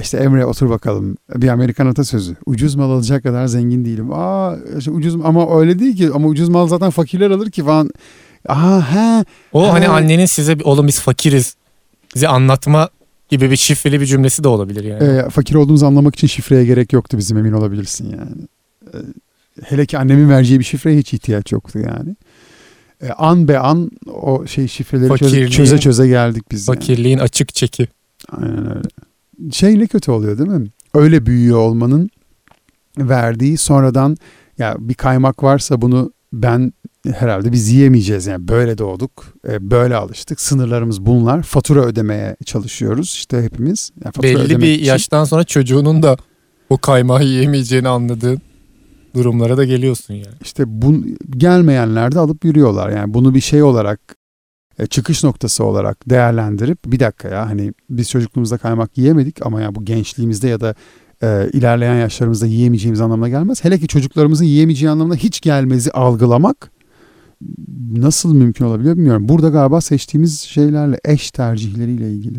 İşte 0.00 0.18
Emre 0.18 0.46
otur 0.46 0.70
bakalım 0.70 1.16
bir 1.34 1.48
Amerikan 1.48 1.86
atasözü. 1.86 2.36
Ucuz 2.46 2.74
mal 2.74 2.90
alacak 2.90 3.22
kadar 3.22 3.46
zengin 3.46 3.84
değilim. 3.84 4.12
Aa 4.12 4.56
işte 4.78 4.90
ucuz 4.90 5.14
ama 5.24 5.60
öyle 5.60 5.78
değil 5.78 5.96
ki 5.96 6.10
ama 6.14 6.28
ucuz 6.28 6.48
mal 6.48 6.68
zaten 6.68 6.90
fakirler 6.90 7.30
alır 7.30 7.50
ki 7.50 7.64
falan. 7.64 7.90
Aha 8.48 8.94
he 8.94 9.24
o 9.52 9.72
hani 9.72 9.86
Ha. 9.86 9.92
annenin 9.92 10.26
size 10.26 10.56
oğlum 10.64 10.86
biz 10.86 11.00
fakiriz 11.00 11.56
bize 12.14 12.28
anlatma 12.28 12.88
gibi 13.28 13.50
bir 13.50 13.56
şifreli 13.56 14.00
bir 14.00 14.06
cümlesi 14.06 14.44
de 14.44 14.48
olabilir 14.48 14.84
yani. 14.84 15.04
Ee, 15.04 15.30
fakir 15.30 15.54
olduğumuzu 15.54 15.86
anlamak 15.86 16.14
için 16.14 16.26
şifreye 16.26 16.64
gerek 16.64 16.92
yoktu 16.92 17.18
bizim 17.18 17.38
emin 17.38 17.52
olabilirsin 17.52 18.10
yani. 18.10 18.48
Ee, 18.94 18.98
hele 19.62 19.86
ki 19.86 19.98
annemin 19.98 20.28
vereceği 20.28 20.58
bir 20.58 20.64
şifreye 20.64 20.98
hiç 20.98 21.14
ihtiyaç 21.14 21.52
yoktu 21.52 21.78
yani. 21.78 22.16
Ee, 23.02 23.08
an 23.08 23.48
be 23.48 23.58
an 23.58 23.90
o 24.12 24.46
şey 24.46 24.68
şifreleri 24.68 25.18
çöze, 25.18 25.36
Fakirliğin- 25.36 25.50
çöze 25.50 25.78
çöze 25.78 26.08
geldik 26.08 26.44
biz. 26.50 26.68
yani. 26.68 26.76
Fakirliğin 26.78 27.18
açık 27.18 27.54
çeki. 27.54 27.88
Aynen 28.32 28.76
öyle. 28.76 28.88
Şey 29.52 29.78
ne 29.78 29.86
kötü 29.86 30.10
oluyor 30.10 30.38
değil 30.38 30.50
mi? 30.50 30.68
Öyle 30.94 31.26
büyüyor 31.26 31.58
olmanın 31.58 32.10
verdiği 32.98 33.56
sonradan 33.56 34.16
ya 34.58 34.76
bir 34.78 34.94
kaymak 34.94 35.42
varsa 35.42 35.80
bunu 35.82 36.12
ben 36.32 36.72
herhalde 37.14 37.52
biz 37.52 37.68
yiyemeyeceğiz 37.72 38.26
yani 38.26 38.48
böyle 38.48 38.78
doğduk 38.78 39.24
e, 39.48 39.70
böyle 39.70 39.96
alıştık 39.96 40.40
sınırlarımız 40.40 41.06
bunlar 41.06 41.42
fatura 41.42 41.80
ödemeye 41.84 42.36
çalışıyoruz 42.44 43.08
işte 43.10 43.42
hepimiz 43.42 43.90
Yani 44.04 44.12
Belli 44.22 44.60
bir 44.60 44.72
için- 44.72 44.84
yaştan 44.84 45.24
sonra 45.24 45.44
çocuğunun 45.44 46.02
da 46.02 46.16
o 46.70 46.78
kaymağı 46.78 47.24
yiyemeyeceğini 47.24 47.88
anladığın 47.88 48.40
durumlara 49.14 49.56
da 49.56 49.64
geliyorsun 49.64 50.14
yani. 50.14 50.34
İşte 50.42 50.64
bu 50.66 50.94
gelmeyenler 51.30 52.12
de 52.12 52.18
alıp 52.18 52.44
yürüyorlar. 52.44 52.90
Yani 52.90 53.14
bunu 53.14 53.34
bir 53.34 53.40
şey 53.40 53.62
olarak 53.62 54.00
e, 54.78 54.86
çıkış 54.86 55.24
noktası 55.24 55.64
olarak 55.64 56.10
değerlendirip 56.10 56.78
bir 56.86 57.00
dakika 57.00 57.28
ya 57.28 57.48
hani 57.48 57.72
biz 57.90 58.10
çocukluğumuzda 58.10 58.58
kaymak 58.58 58.98
yiyemedik 58.98 59.46
ama 59.46 59.60
ya 59.60 59.74
bu 59.74 59.84
gençliğimizde 59.84 60.48
ya 60.48 60.60
da 60.60 60.74
e, 61.22 61.50
ilerleyen 61.52 61.94
yaşlarımızda 61.94 62.46
yiyemeyeceğimiz 62.46 63.00
anlamına 63.00 63.28
gelmez. 63.28 63.64
Hele 63.64 63.78
ki 63.78 63.88
çocuklarımızın 63.88 64.44
yiyemeyeceği 64.44 64.90
anlamına 64.90 65.16
hiç 65.16 65.40
gelmezi 65.40 65.90
algılamak 65.90 66.70
nasıl 67.96 68.34
mümkün 68.34 68.64
olabiliyor 68.64 68.96
bilmiyorum. 68.96 69.28
Burada 69.28 69.48
galiba 69.48 69.80
seçtiğimiz 69.80 70.40
şeylerle 70.40 71.00
eş 71.04 71.30
tercihleriyle 71.30 72.12
ilgili. 72.12 72.38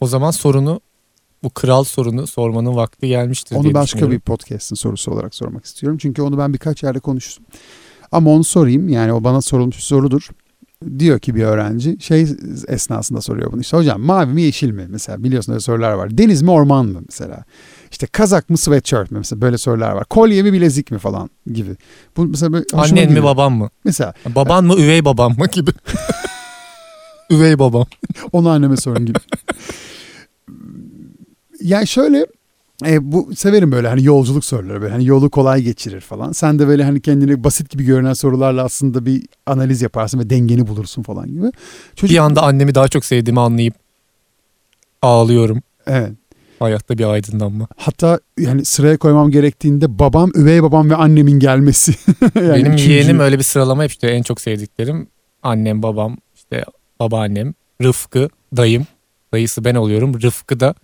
O 0.00 0.06
zaman 0.06 0.30
sorunu 0.30 0.80
bu 1.42 1.50
kral 1.50 1.84
sorunu 1.84 2.26
sormanın 2.26 2.76
vakti 2.76 3.08
gelmiştir 3.08 3.56
Onu 3.56 3.62
diye 3.64 3.74
başka 3.74 3.86
düşünüyorum. 3.86 4.12
bir 4.16 4.20
podcast'in 4.20 4.76
sorusu 4.76 5.10
olarak 5.10 5.34
sormak 5.34 5.64
istiyorum. 5.64 5.98
Çünkü 5.98 6.22
onu 6.22 6.38
ben 6.38 6.52
birkaç 6.52 6.82
yerde 6.82 7.00
konuştum. 7.00 7.44
Ama 8.12 8.30
onu 8.30 8.44
sorayım. 8.44 8.88
Yani 8.88 9.12
o 9.12 9.24
bana 9.24 9.40
sorulmuş 9.42 9.76
bir 9.76 9.82
sorudur. 9.82 10.28
Diyor 10.98 11.18
ki 11.18 11.34
bir 11.34 11.42
öğrenci 11.42 11.96
şey 12.00 12.26
esnasında 12.68 13.20
soruyor 13.20 13.52
bunu. 13.52 13.60
İşte 13.60 13.76
hocam 13.76 14.00
mavi 14.00 14.32
mi 14.32 14.42
yeşil 14.42 14.70
mi? 14.70 14.86
Mesela 14.88 15.24
biliyorsun 15.24 15.52
öyle 15.52 15.60
sorular 15.60 15.92
var. 15.92 16.18
Deniz 16.18 16.42
mi 16.42 16.50
orman 16.50 16.86
mı 16.86 17.00
mesela? 17.08 17.44
İşte 17.90 18.06
kazak 18.06 18.50
mı 18.50 18.58
sweatshirt 18.58 19.10
mi? 19.10 19.18
Mesela 19.18 19.40
böyle 19.40 19.58
sorular 19.58 19.92
var. 19.92 20.04
Kolye 20.04 20.42
mi 20.42 20.52
bilezik 20.52 20.90
mi 20.90 20.98
falan 20.98 21.30
gibi. 21.52 21.70
Bu 22.16 22.24
mesela 22.26 22.52
böyle 22.52 22.64
Annen 22.72 22.94
mi 22.94 23.08
gidiyor. 23.08 23.24
baban 23.24 23.52
mı? 23.52 23.70
Mesela 23.84 24.14
Baban 24.34 24.64
mı 24.64 24.74
üvey 24.74 25.04
babam 25.04 25.38
mı 25.38 25.46
gibi. 25.52 25.70
üvey 27.30 27.58
babam. 27.58 27.86
onu 28.32 28.48
anneme 28.48 28.76
sorun 28.76 29.06
gibi. 29.06 29.18
Yani 31.62 31.86
şöyle 31.86 32.26
E, 32.86 33.12
bu 33.12 33.36
severim 33.36 33.72
böyle 33.72 33.88
hani 33.88 34.04
yolculuk 34.04 34.44
soruları 34.44 34.82
böyle 34.82 34.92
hani 34.92 35.06
yolu 35.06 35.30
kolay 35.30 35.62
geçirir 35.62 36.00
falan. 36.00 36.32
Sen 36.32 36.58
de 36.58 36.68
böyle 36.68 36.84
hani 36.84 37.00
kendini 37.00 37.44
basit 37.44 37.70
gibi 37.70 37.84
görünen 37.84 38.12
sorularla 38.12 38.64
aslında 38.64 39.06
bir 39.06 39.22
analiz 39.46 39.82
yaparsın 39.82 40.18
ve 40.18 40.30
dengeni 40.30 40.66
bulursun 40.66 41.02
falan 41.02 41.26
gibi. 41.28 41.46
Çocuk, 41.96 42.14
Bir 42.14 42.18
anda 42.18 42.42
annemi 42.42 42.74
daha 42.74 42.88
çok 42.88 43.04
sevdiğimi 43.04 43.40
anlayıp 43.40 43.74
ağlıyorum. 45.02 45.62
Evet. 45.86 46.12
Hayatta 46.58 46.98
bir 46.98 47.04
aydınlanma. 47.04 47.66
Hatta 47.76 48.20
yani 48.38 48.64
sıraya 48.64 48.96
koymam 48.98 49.30
gerektiğinde 49.30 49.98
babam, 49.98 50.30
üvey 50.34 50.62
babam 50.62 50.90
ve 50.90 50.96
annemin 50.96 51.38
gelmesi. 51.38 51.94
Yani 52.34 52.52
Benim 52.52 52.72
üçüncü- 52.72 52.90
yeğenim 52.90 53.20
öyle 53.20 53.38
bir 53.38 53.42
sıralama 53.44 53.82
hep 53.84 53.90
işte 53.90 54.08
en 54.08 54.22
çok 54.22 54.40
sevdiklerim. 54.40 55.06
Annem, 55.42 55.82
babam, 55.82 56.16
işte 56.34 56.64
babaannem, 57.00 57.54
Rıfkı, 57.82 58.28
dayım. 58.56 58.86
Dayısı 59.32 59.64
ben 59.64 59.74
oluyorum. 59.74 60.22
Rıfkı 60.22 60.60
da 60.60 60.74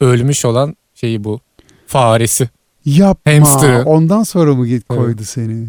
ölmüş 0.00 0.44
olan 0.44 0.76
şeyi 0.94 1.24
bu. 1.24 1.40
Faresi. 1.86 2.48
Yapma. 2.84 3.32
Hamster'ı. 3.32 3.82
Ondan 3.84 4.22
sonra 4.22 4.54
mı 4.54 4.66
git 4.66 4.88
koydu 4.88 5.22
seni? 5.24 5.66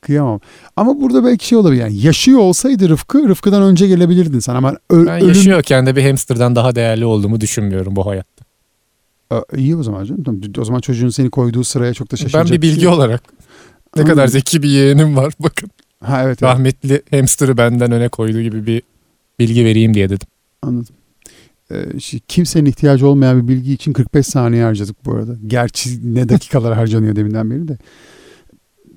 Kıyamam. 0.00 0.40
Ama 0.76 1.00
burada 1.00 1.24
belki 1.24 1.46
şey 1.46 1.58
olabilir 1.58 1.80
yani 1.80 1.96
yaşıyor 1.96 2.38
olsaydı 2.38 2.88
Rıfkı, 2.88 3.28
Rıfkı'dan 3.28 3.62
önce 3.62 3.86
gelebilirdin 3.86 4.38
sen 4.38 4.54
ama 4.54 4.76
ö- 4.90 5.06
Ben 5.06 5.16
ölüm... 5.16 5.28
yaşıyorken 5.28 5.86
de 5.86 5.96
bir 5.96 6.02
hamsterdan 6.04 6.56
daha 6.56 6.74
değerli 6.74 7.04
olduğumu 7.04 7.40
düşünmüyorum 7.40 7.96
bu 7.96 8.06
hayatta. 8.06 8.44
Aa, 9.30 9.40
iyi 9.56 9.76
o 9.76 9.82
zaman 9.82 10.04
canım. 10.04 10.22
Tamam, 10.24 10.40
O 10.58 10.64
zaman 10.64 10.80
çocuğun 10.80 11.08
seni 11.08 11.30
koyduğu 11.30 11.64
sıraya 11.64 11.94
çok 11.94 12.08
da 12.08 12.12
Ben 12.12 12.16
şaşıracak. 12.16 12.56
bir 12.56 12.62
bilgi 12.62 12.80
şey 12.80 12.88
olarak 12.88 13.22
ne 13.96 14.02
Anladım. 14.02 14.14
kadar 14.16 14.26
zeki 14.28 14.62
bir 14.62 14.68
yeğenim 14.68 15.16
var. 15.16 15.34
Bakın 15.40 15.70
Ha 16.04 16.16
evet, 16.22 16.26
evet 16.26 16.42
rahmetli 16.42 17.02
hamster'ı 17.10 17.56
benden 17.56 17.92
öne 17.92 18.08
koyduğu 18.08 18.40
gibi 18.42 18.66
bir 18.66 18.82
bilgi 19.38 19.64
vereyim 19.64 19.94
diye 19.94 20.08
dedim. 20.08 20.26
anladım. 20.62 20.94
Ee, 21.70 21.84
kimsenin 22.28 22.66
ihtiyacı 22.66 23.08
olmayan 23.08 23.42
bir 23.42 23.48
bilgi 23.48 23.72
için 23.72 23.92
45 23.92 24.26
saniye 24.26 24.64
harcadık 24.64 25.06
bu 25.06 25.12
arada. 25.12 25.36
Gerçi 25.46 26.14
ne 26.14 26.28
dakikalar 26.28 26.74
harcanıyor 26.74 27.16
deminden 27.16 27.50
beri 27.50 27.68
de. 27.68 27.78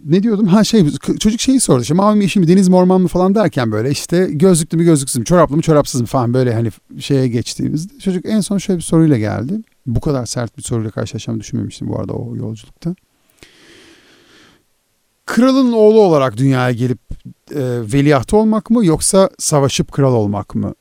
Ne 0.06 0.24
diyordum? 0.24 0.48
Ha 0.48 0.64
şey 0.64 0.86
çocuk 1.20 1.42
şeyi 1.42 1.60
sordu. 1.60 1.82
İşte 1.82 1.94
mavi 1.94 2.18
mi 2.18 2.24
yeşil 2.24 2.40
mi 2.40 2.48
deniz 2.48 2.70
mi 2.70 2.76
orman 2.76 3.02
mı 3.02 3.08
falan 3.08 3.36
derken 3.36 3.72
böyle 3.72 3.92
işte 3.92 4.28
gözlüklü 4.32 4.78
mü 4.78 4.84
gözlüksüz 4.84 5.20
mü 5.20 5.26
çoraplı 5.26 5.56
mı 5.56 5.62
çorapsız 5.62 6.02
mı 6.02 6.08
falan 6.08 6.34
böyle 6.34 6.54
hani 6.54 6.70
şeye 7.00 7.28
geçtiğimizde 7.28 8.00
çocuk 8.00 8.26
en 8.26 8.42
son 8.42 8.58
şöyle 8.58 8.78
bir 8.78 8.84
soruyla 8.84 9.18
geldi. 9.18 9.62
Bu 9.86 10.00
kadar 10.00 10.26
sert 10.26 10.58
bir 10.58 10.64
soruyla 10.64 10.92
karşılaşacağımı 10.92 11.42
düşünmemiştim 11.42 11.88
bu 11.88 12.00
arada 12.00 12.14
o 12.14 12.36
yolculukta. 12.36 12.96
Kralın 15.26 15.72
oğlu 15.72 16.02
olarak 16.02 16.38
dünyaya 16.38 16.72
gelip 16.72 17.00
e, 17.52 17.62
veliahtı 17.94 18.38
olmak 18.38 18.70
mı 18.70 18.86
yoksa 18.86 19.30
savaşıp 19.40 19.92
kral 19.92 20.14
olmak 20.14 20.56
mı 20.56 20.74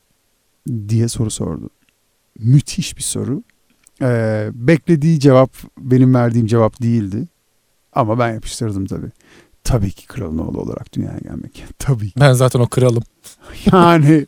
diye 0.88 1.08
soru 1.08 1.30
sordu. 1.30 1.70
Müthiş 2.38 2.96
bir 2.96 3.02
soru. 3.02 3.42
Ee, 4.02 4.48
beklediği 4.52 5.20
cevap 5.20 5.50
benim 5.78 6.14
verdiğim 6.14 6.46
cevap 6.46 6.82
değildi. 6.82 7.28
Ama 7.92 8.18
ben 8.18 8.34
yapıştırdım 8.34 8.86
tabii. 8.86 9.10
Tabii 9.64 9.90
ki 9.90 10.06
kralın 10.06 10.38
oğlu 10.38 10.60
olarak 10.60 10.92
dünyaya 10.92 11.18
gelmek. 11.18 11.64
Tabii 11.78 12.10
ki. 12.10 12.20
Ben 12.20 12.32
zaten 12.32 12.60
o 12.60 12.66
kralım. 12.66 13.02
Yani 13.72 14.26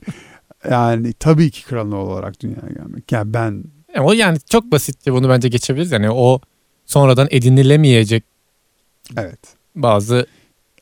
yani 0.71 1.12
tabii 1.12 1.50
ki 1.50 1.64
kralın 1.64 1.93
oğlu 1.93 2.12
olarak 2.12 2.40
dünyaya 2.40 2.73
gelmek. 2.76 3.12
Yani 3.12 3.35
ben 3.35 3.64
O 3.99 4.12
yani 4.12 4.38
çok 4.50 4.73
basitçe 4.73 5.12
bunu 5.12 5.29
bence 5.29 5.49
geçebiliriz. 5.49 5.93
Yani 5.93 6.11
o 6.11 6.40
sonradan 6.87 7.29
edinilemeyecek 7.31 8.25
evet. 9.17 9.40
bazı 9.75 10.26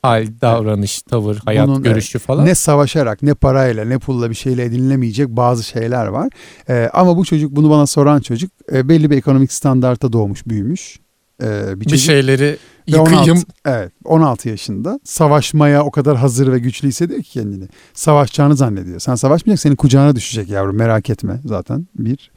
hal, 0.01 0.27
davranış, 0.41 1.01
tavır, 1.01 1.39
hayat 1.45 1.67
Bunun, 1.67 1.83
görüşü 1.83 2.19
falan. 2.19 2.45
Ne 2.45 2.55
savaşarak 2.55 3.23
ne 3.23 3.33
parayla 3.33 3.85
ne 3.85 3.99
pulla 3.99 4.29
bir 4.29 4.35
şeyle 4.35 4.63
edinilemeyecek 4.63 5.27
bazı 5.29 5.63
şeyler 5.63 6.05
var. 6.07 6.29
Ee, 6.69 6.89
ama 6.93 7.17
bu 7.17 7.25
çocuk 7.25 7.55
bunu 7.55 7.69
bana 7.69 7.87
soran 7.87 8.19
çocuk 8.19 8.51
e, 8.71 8.89
belli 8.89 9.09
bir 9.09 9.17
ekonomik 9.17 9.51
standarta 9.51 10.13
doğmuş 10.13 10.47
büyümüş. 10.47 10.99
Ee, 11.43 11.75
bir 11.75 11.79
bir 11.79 11.85
çocuk. 11.85 12.05
şeyleri 12.05 12.57
Ve 12.91 12.97
16 12.97 13.15
yıkayım. 13.15 13.43
evet 13.65 13.91
16 14.05 14.49
yaşında 14.49 14.99
savaşmaya 15.03 15.83
o 15.83 15.91
kadar 15.91 16.17
hazır 16.17 16.51
ve 16.51 16.59
güçlü 16.59 16.87
hissediyor 16.87 17.21
ki 17.21 17.31
kendini. 17.31 17.67
Savaşacağını 17.93 18.55
zannediyor. 18.55 18.99
Sen 18.99 19.15
savaşmayacak 19.15 19.61
senin 19.61 19.75
kucağına 19.75 20.15
düşecek 20.15 20.49
yavrum 20.49 20.75
merak 20.75 21.09
etme 21.09 21.39
zaten 21.45 21.87
bir. 21.95 22.31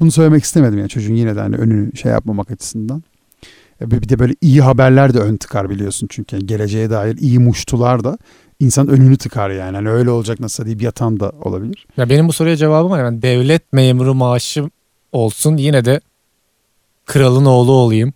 Bunu 0.00 0.10
söylemek 0.10 0.44
istemedim 0.44 0.78
yani 0.78 0.88
çocuğun 0.88 1.14
yine 1.14 1.36
de 1.36 1.40
hani 1.40 1.56
önünü 1.56 1.96
şey 1.96 2.12
yapmamak 2.12 2.50
açısından. 2.50 3.02
E, 3.82 3.90
Bir 3.90 4.08
de 4.08 4.18
böyle 4.18 4.34
iyi 4.40 4.60
haberler 4.62 5.14
de 5.14 5.18
ön 5.18 5.36
tıkar 5.36 5.70
biliyorsun 5.70 6.06
çünkü 6.10 6.36
yani 6.36 6.46
geleceğe 6.46 6.90
dair 6.90 7.16
iyi 7.16 7.38
muştular 7.38 8.04
da 8.04 8.18
insan 8.60 8.88
önünü 8.88 9.16
tıkar 9.16 9.50
yani. 9.50 9.76
Hani 9.76 9.90
öyle 9.90 10.10
olacak 10.10 10.40
nasıl 10.40 10.66
deyip 10.66 10.82
yatan 10.82 11.20
da 11.20 11.32
olabilir. 11.42 11.86
Ya 11.96 12.10
benim 12.10 12.28
bu 12.28 12.32
soruya 12.32 12.56
cevabım 12.56 12.90
var. 12.90 13.04
Ben 13.04 13.22
devlet 13.22 13.72
memuru 13.72 14.14
maaşım 14.14 14.70
olsun 15.12 15.56
yine 15.56 15.84
de 15.84 16.00
kralın 17.06 17.44
oğlu 17.44 17.72
olayım. 17.72 18.12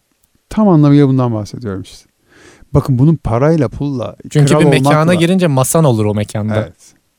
Tam 0.48 0.68
anlamıyla 0.68 1.08
bundan 1.08 1.34
bahsediyorum 1.34 1.82
işte. 1.82 2.06
Bakın 2.74 2.98
bunun 2.98 3.16
parayla 3.16 3.68
pulla 3.68 4.16
Çünkü 4.30 4.58
bir 4.58 4.64
mekana 4.64 5.02
olmakla- 5.12 5.14
girince 5.14 5.46
masan 5.46 5.84
olur 5.84 6.04
o 6.04 6.14
mekanda. 6.14 6.56
Evet. 6.56 6.74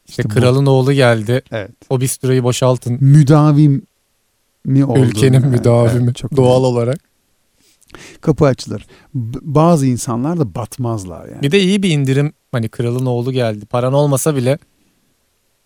İşte 0.08 0.23
bu. 0.23 0.29
kralın 0.29 0.65
oğlu 0.65 0.93
geldi. 0.93 1.41
Evet. 1.51 1.71
O 1.89 2.01
bistroyu 2.01 2.43
boşaltın. 2.43 2.97
Müdavim 3.01 3.81
mi 4.65 4.86
oldu? 4.86 4.99
Ülkenin 4.99 5.34
Yani, 5.34 5.47
müdavimi. 5.47 6.03
evet, 6.05 6.15
çok 6.15 6.38
doğal 6.38 6.51
önemli. 6.60 6.65
olarak. 6.65 6.97
Kapı 8.21 8.45
açılır. 8.45 8.86
B- 9.13 9.38
bazı 9.41 9.86
insanlar 9.86 10.39
da 10.39 10.55
batmazlar 10.55 11.27
yani. 11.29 11.41
Bir 11.41 11.51
de 11.51 11.60
iyi 11.60 11.84
bir 11.84 11.89
indirim. 11.89 12.34
Hani 12.51 12.69
kralın 12.69 13.05
oğlu 13.05 13.31
geldi. 13.31 13.65
Paran 13.65 13.93
olmasa 13.93 14.36
bile 14.36 14.58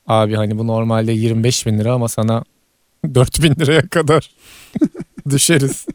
abi 0.07 0.35
hani 0.35 0.57
bu 0.57 0.67
normalde 0.67 1.11
25 1.11 1.65
bin 1.65 1.79
lira 1.79 1.93
ama 1.93 2.07
sana 2.07 2.43
4 3.15 3.43
bin 3.43 3.55
liraya 3.59 3.81
kadar 3.87 4.31
düşeriz. 5.29 5.85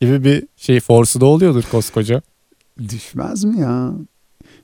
gibi 0.00 0.24
bir 0.24 0.44
şey 0.56 0.80
forsu 0.80 1.20
da 1.20 1.26
oluyordur 1.26 1.64
koskoca. 1.70 2.22
Düşmez 2.78 3.44
mi 3.44 3.60
ya? 3.60 3.92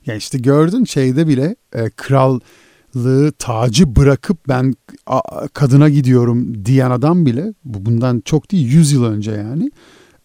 Ya 0.05 0.15
işte 0.15 0.37
gördün 0.37 0.83
şeyde 0.85 1.27
bile 1.27 1.55
e, 1.73 1.89
krallığı 1.89 3.31
tacı 3.39 3.95
bırakıp 3.95 4.47
ben 4.47 4.75
a- 5.07 5.47
kadına 5.47 5.89
gidiyorum 5.89 6.65
diyen 6.65 6.91
adam 6.91 7.25
bile 7.25 7.53
bu 7.65 7.85
bundan 7.85 8.21
çok 8.25 8.51
değil 8.51 8.67
100 8.67 8.91
yıl 8.91 9.03
önce 9.05 9.31
yani 9.31 9.71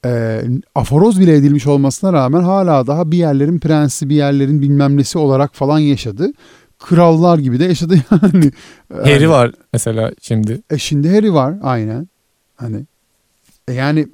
e, 0.05 0.43
aforoz 0.75 1.21
bile 1.21 1.35
edilmiş 1.37 1.67
olmasına 1.67 2.13
rağmen 2.13 2.43
hala 2.43 2.87
daha 2.87 3.11
bir 3.13 3.17
yerlerin 3.19 3.59
prensi 3.59 4.09
bir 4.09 4.15
yerlerin 4.17 4.63
bilmem 4.63 4.97
nesi 4.97 5.19
olarak 5.19 5.55
falan 5.55 5.79
yaşadı. 5.79 6.33
Krallar 6.79 7.39
gibi 7.39 7.59
de 7.59 7.65
yaşadı 7.65 7.95
yani. 8.11 8.51
Harry 8.93 9.11
Yani- 9.11 9.29
var 9.29 9.53
mesela 9.73 10.13
şimdi. 10.21 10.63
E 10.71 10.79
şimdi 10.79 11.09
Harry 11.15 11.33
var 11.35 11.55
aynen. 11.63 12.09
Hani 12.57 12.85
e 13.69 13.73
yani 13.73 14.07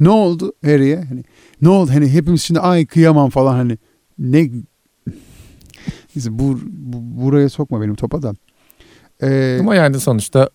ne 0.00 0.08
oldu 0.08 0.52
Harry'e? 0.64 0.96
Hani 1.04 1.24
ne 1.62 1.68
oldu? 1.68 1.90
Hani 1.94 2.08
hepimiz 2.12 2.42
şimdi 2.42 2.60
ay 2.60 2.86
kıyamam 2.86 3.30
falan 3.30 3.54
hani 3.54 3.78
ne 4.18 4.50
Neyse 6.16 6.38
bu, 6.38 6.58
bu- 6.64 7.24
buraya 7.24 7.48
sokma 7.48 7.80
benim 7.80 7.94
topa 7.94 8.22
da. 8.22 8.34
Ee, 9.22 9.56
Ama 9.60 9.74
yani 9.74 10.00
sonuçta 10.00 10.50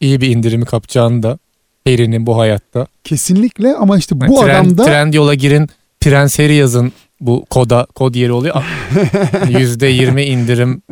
iyi 0.00 0.20
bir 0.20 0.28
indirimi 0.28 0.64
kapacağını 0.64 1.22
da 1.22 1.38
Harry'nin 1.86 2.26
bu 2.26 2.38
hayatta. 2.38 2.86
kesinlikle 3.04 3.74
ama 3.74 3.98
işte 3.98 4.20
bu 4.20 4.24
Yani 4.24 4.34
trend, 4.34 4.50
adamda 4.66 4.84
trend 4.84 5.14
yola 5.14 5.34
girin 5.34 5.68
Prens 6.00 6.38
Harry 6.38 6.54
yazın 6.54 6.92
bu 7.20 7.44
koda 7.50 7.86
kod 7.94 8.14
yeri 8.14 8.32
oluyor. 8.32 8.54
%20 8.94 10.22
indirim. 10.22 10.82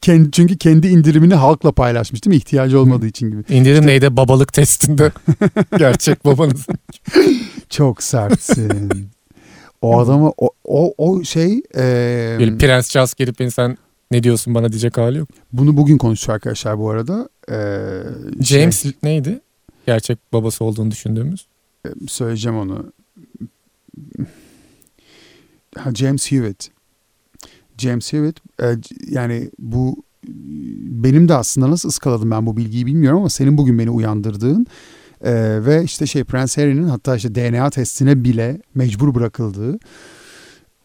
kendi, 0.00 0.30
çünkü 0.30 0.58
kendi 0.58 0.88
indirimini 0.88 1.34
halkla 1.34 1.72
paylaşmış 1.72 2.24
değil 2.24 2.34
mi? 2.34 2.36
İhtiyacı 2.36 2.80
olmadığı 2.80 3.06
için 3.06 3.30
gibi. 3.30 3.42
İndirim 3.54 3.86
neydi? 3.86 4.16
Babalık 4.16 4.52
testinde. 4.52 5.12
Gerçek 5.78 6.24
babanız. 6.24 6.66
Çok 7.70 8.02
sertsin. 8.02 9.08
o 9.82 9.98
adamı 10.00 10.32
o, 10.38 10.50
o, 10.64 10.94
o 10.98 11.24
şey 11.24 11.62
e, 11.76 11.82
Böyle 12.38 12.58
Prens 12.58 12.90
Charles 12.90 13.14
gelip 13.14 13.52
sen 13.54 13.78
ne 14.10 14.22
diyorsun 14.22 14.54
bana 14.54 14.68
diyecek 14.68 14.96
hali 14.98 15.18
yok. 15.18 15.28
bunu 15.52 15.76
bugün 15.76 15.98
konuşuyor 15.98 16.34
arkadaşlar 16.34 16.78
bu 16.78 16.90
arada. 16.90 17.28
Ee, 17.50 17.54
şey- 18.44 18.60
James 18.60 18.84
neydi? 19.02 19.40
Gerçek 19.88 20.18
babası 20.32 20.64
olduğunu 20.64 20.90
düşündüğümüz. 20.90 21.46
söyleyeceğim 22.08 22.58
onu. 22.58 22.92
James 25.94 26.32
Hewitt. 26.32 26.70
James 27.78 28.12
Hewitt 28.12 28.40
e, 28.62 28.76
yani 29.10 29.50
bu 29.58 30.02
benim 31.04 31.28
de 31.28 31.34
aslında 31.34 31.70
nasıl 31.70 31.88
ıskaladım 31.88 32.30
ben 32.30 32.46
bu 32.46 32.56
bilgiyi 32.56 32.86
bilmiyorum 32.86 33.18
ama 33.18 33.30
senin 33.30 33.58
bugün 33.58 33.78
beni 33.78 33.90
uyandırdığın 33.90 34.66
e, 35.24 35.64
ve 35.66 35.84
işte 35.84 36.06
şey 36.06 36.24
Prince 36.24 36.62
Harry'nin 36.62 36.88
hatta 36.88 37.16
işte 37.16 37.34
DNA 37.34 37.70
testine 37.70 38.24
bile 38.24 38.60
mecbur 38.74 39.14
bırakıldığı 39.14 39.78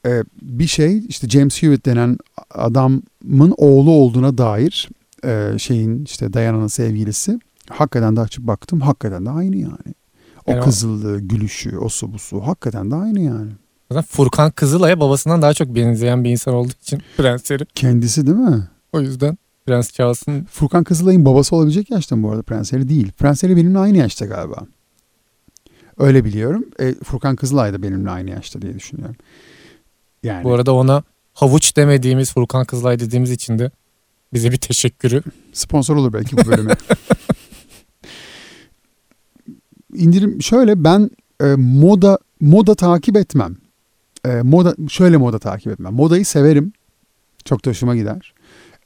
e, 0.05 0.23
bir 0.41 0.67
şey 0.67 1.05
işte 1.07 1.29
James 1.29 1.63
Hewitt 1.63 1.85
denen 1.85 2.17
adamın 2.49 3.53
oğlu 3.57 3.91
olduğuna 3.91 4.37
dair 4.37 4.89
e, 5.25 5.59
şeyin 5.59 6.05
işte 6.05 6.33
Diana'nın 6.33 6.67
sevgilisi 6.67 7.39
hakikaten 7.73 8.15
de 8.15 8.21
açıp 8.21 8.47
baktım 8.47 8.81
hakikaten 8.81 9.25
de 9.25 9.29
aynı 9.29 9.55
yani. 9.55 9.93
O 10.45 10.51
Yani 10.51 10.63
kızıllığı, 10.63 11.19
gülüşü, 11.19 11.77
o 11.77 11.89
su 11.89 12.13
bu 12.13 12.19
su 12.19 12.41
hakikaten 12.47 12.91
de 12.91 12.95
aynı 12.95 13.19
yani. 13.19 13.51
Zaten 13.91 14.03
Furkan 14.09 14.51
Kızılay'a 14.51 14.99
babasından 14.99 15.41
daha 15.41 15.53
çok 15.53 15.75
benzeyen 15.75 16.23
bir 16.23 16.29
insan 16.29 16.53
olduğu 16.53 16.73
için 16.81 17.01
Prens 17.17 17.49
Harry. 17.51 17.65
Kendisi 17.75 18.27
değil 18.27 18.37
mi? 18.37 18.67
O 18.93 19.01
yüzden 19.01 19.37
Prens 19.65 19.91
Charles'ın 19.91 20.43
Furkan 20.43 20.83
Kızılay'ın 20.83 21.25
babası 21.25 21.55
olabilecek 21.55 21.91
yaşta 21.91 22.15
mı 22.15 22.23
bu 22.23 22.31
arada 22.31 22.41
Prens 22.41 22.73
Harry 22.73 22.89
değil. 22.89 23.11
Prens 23.11 23.43
Harry 23.43 23.55
benimle 23.55 23.79
aynı 23.79 23.97
yaşta 23.97 24.25
galiba. 24.25 24.57
Öyle 25.97 26.25
biliyorum. 26.25 26.65
E, 26.79 26.93
Furkan 26.93 27.35
Kızılay 27.35 27.73
da 27.73 27.83
benimle 27.83 28.09
aynı 28.09 28.29
yaşta 28.29 28.61
diye 28.61 28.75
düşünüyorum. 28.75 29.15
Yani 30.23 30.43
Bu 30.43 30.53
arada 30.53 30.73
ona 30.73 31.03
havuç 31.33 31.77
demediğimiz 31.77 32.33
Furkan 32.33 32.65
Kızılay 32.65 32.99
dediğimiz 32.99 33.31
için 33.31 33.59
de 33.59 33.71
bize 34.33 34.51
bir 34.51 34.57
teşekkürü. 34.57 35.23
sponsor 35.53 35.95
olur 35.95 36.13
belki 36.13 36.37
bu 36.37 36.45
bölüme. 36.45 36.75
İndirim 39.95 40.41
şöyle 40.41 40.83
ben 40.83 41.09
e, 41.41 41.45
moda 41.57 42.17
moda 42.39 42.75
takip 42.75 43.17
etmem. 43.17 43.55
E, 44.25 44.41
moda 44.41 44.75
şöyle 44.89 45.17
moda 45.17 45.39
takip 45.39 45.71
etmem. 45.71 45.93
Modayı 45.93 46.25
severim. 46.25 46.73
Çok 47.45 47.65
da 47.65 47.69
hoşuma 47.69 47.95
gider. 47.95 48.33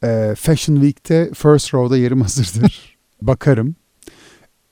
E, 0.04 0.36
Fashion 0.38 0.76
Week'te 0.76 1.32
First 1.34 1.74
Row'da 1.74 1.98
yerim 1.98 2.22
hazırdır. 2.22 2.98
Bakarım. 3.22 3.76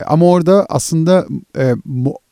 E, 0.02 0.04
Ama 0.04 0.26
orada 0.26 0.66
aslında 0.70 1.28
e, 1.58 1.74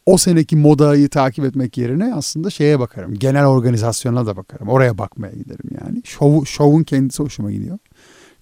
o 0.06 0.18
seneki 0.18 0.56
modayı 0.56 1.10
takip 1.10 1.46
etmek 1.46 1.78
yerine 1.78 2.14
aslında 2.16 2.50
şeye 2.50 2.80
bakarım. 2.80 3.14
Genel 3.14 3.46
organizasyona 3.46 4.26
da 4.26 4.38
bakarım. 4.38 4.68
Oraya 4.70 4.98
bakmaya 4.98 5.34
giderim 5.34 5.70
yani. 5.82 6.02
Şovu, 6.06 6.46
şovun 6.46 6.84
kendisi 6.84 7.24
hoşuma 7.24 7.52
gidiyor. 7.52 7.78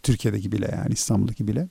Türkiye'deki 0.03 0.51
bile 0.51 0.69
yani 0.75 0.93
İstanbul'daki 0.93 1.47
bile. 1.47 1.67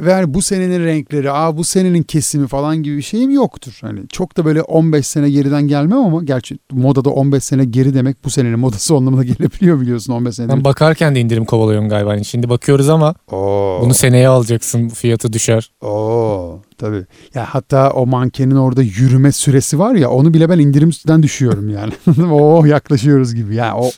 Ve 0.00 0.10
yani 0.10 0.34
bu 0.34 0.42
senenin 0.42 0.84
renkleri, 0.84 1.30
aa 1.30 1.56
bu 1.56 1.64
senenin 1.64 2.02
kesimi 2.02 2.46
falan 2.46 2.82
gibi 2.82 2.96
bir 2.96 3.02
şeyim 3.02 3.30
yoktur. 3.30 3.78
Hani 3.80 4.00
çok 4.08 4.36
da 4.36 4.44
böyle 4.44 4.62
15 4.62 5.06
sene 5.06 5.30
geriden 5.30 5.68
gelmem 5.68 5.98
ama 5.98 6.24
gerçi 6.24 6.58
modada 6.72 7.10
15 7.10 7.44
sene 7.44 7.64
geri 7.64 7.94
demek 7.94 8.24
bu 8.24 8.30
senenin 8.30 8.58
modası 8.58 8.94
anlamına 8.96 9.24
gelebiliyor 9.24 9.80
biliyorsun 9.80 10.12
15 10.12 10.34
sene. 10.34 10.48
Ben 10.48 10.64
bakarken 10.64 11.14
de 11.14 11.20
indirim 11.20 11.44
kovalıyorsun 11.44 11.88
galiba. 11.88 12.10
Hani 12.10 12.24
şimdi 12.24 12.48
bakıyoruz 12.48 12.88
ama 12.88 13.14
Oo. 13.32 13.78
bunu 13.82 13.94
seneye 13.94 14.28
alacaksın. 14.28 14.88
Fiyatı 14.88 15.32
düşer. 15.32 15.70
Oo 15.80 16.60
tabii. 16.78 17.04
Ya 17.34 17.46
hatta 17.48 17.90
o 17.90 18.06
mankenin 18.06 18.56
orada 18.56 18.82
yürüme 18.82 19.32
süresi 19.32 19.78
var 19.78 19.94
ya 19.94 20.10
onu 20.10 20.34
bile 20.34 20.48
ben 20.48 20.58
indirimden 20.58 21.22
düşüyorum 21.22 21.68
yani. 21.70 21.92
Oo 22.32 22.64
yaklaşıyoruz 22.64 23.34
gibi. 23.34 23.54
Yani 23.54 23.74
o 23.80 23.90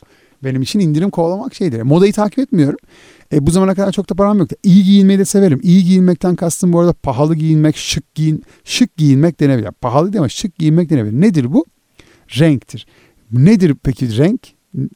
benim 0.43 0.61
için 0.61 0.79
indirim 0.79 1.09
kovalamak 1.09 1.55
şeydir. 1.55 1.81
Modayı 1.81 2.13
takip 2.13 2.39
etmiyorum. 2.39 2.77
E, 3.33 3.47
bu 3.47 3.51
zamana 3.51 3.75
kadar 3.75 3.91
çok 3.91 4.09
da 4.09 4.15
param 4.15 4.39
yoktu. 4.39 4.55
İyi 4.63 4.83
giyinmeyi 4.83 5.19
de 5.19 5.25
severim. 5.25 5.59
İyi 5.63 5.83
giyinmekten 5.83 6.35
kastım 6.35 6.73
bu 6.73 6.79
arada 6.79 6.93
pahalı 6.93 7.35
giyinmek, 7.35 7.77
şık 7.77 8.15
giyin, 8.15 8.43
şık 8.63 8.97
giyinmek 8.97 9.39
denebilir. 9.39 9.71
Pahalı 9.71 10.13
değil 10.13 10.19
ama 10.19 10.29
şık 10.29 10.55
giyinmek 10.57 10.89
denebilir. 10.89 11.21
Nedir 11.21 11.53
bu? 11.53 11.65
Renktir. 12.39 12.87
Nedir 13.31 13.75
peki 13.83 14.17
renk? 14.17 14.41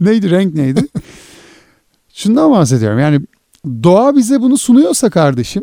neydi 0.00 0.30
renk 0.30 0.54
neydi? 0.54 0.80
Şundan 2.14 2.50
bahsediyorum. 2.50 2.98
Yani 2.98 3.20
doğa 3.66 4.16
bize 4.16 4.40
bunu 4.40 4.58
sunuyorsa 4.58 5.10
kardeşim 5.10 5.62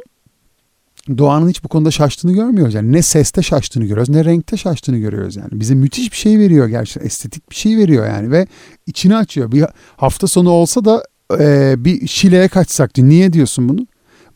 doğanın 1.17 1.49
hiç 1.49 1.63
bu 1.63 1.67
konuda 1.67 1.91
şaştığını 1.91 2.33
görmüyoruz. 2.33 2.73
Yani 2.73 2.91
ne 2.91 3.01
seste 3.01 3.41
şaştığını 3.41 3.85
görüyoruz 3.85 4.09
ne 4.09 4.25
renkte 4.25 4.57
şaştığını 4.57 4.97
görüyoruz 4.97 5.35
yani. 5.35 5.49
Bize 5.51 5.75
müthiş 5.75 6.11
bir 6.11 6.17
şey 6.17 6.39
veriyor 6.39 6.67
gerçekten. 6.67 7.05
Estetik 7.05 7.51
bir 7.51 7.55
şey 7.55 7.77
veriyor 7.77 8.07
yani 8.07 8.31
ve 8.31 8.47
içini 8.87 9.15
açıyor. 9.15 9.51
Bir 9.51 9.65
hafta 9.97 10.27
sonu 10.27 10.49
olsa 10.49 10.85
da 10.85 11.03
e, 11.39 11.75
bir 11.77 12.07
Şile'ye 12.07 12.47
kaçsak 12.47 12.95
diyor. 12.95 13.09
Niye 13.09 13.33
diyorsun 13.33 13.69
bunu? 13.69 13.87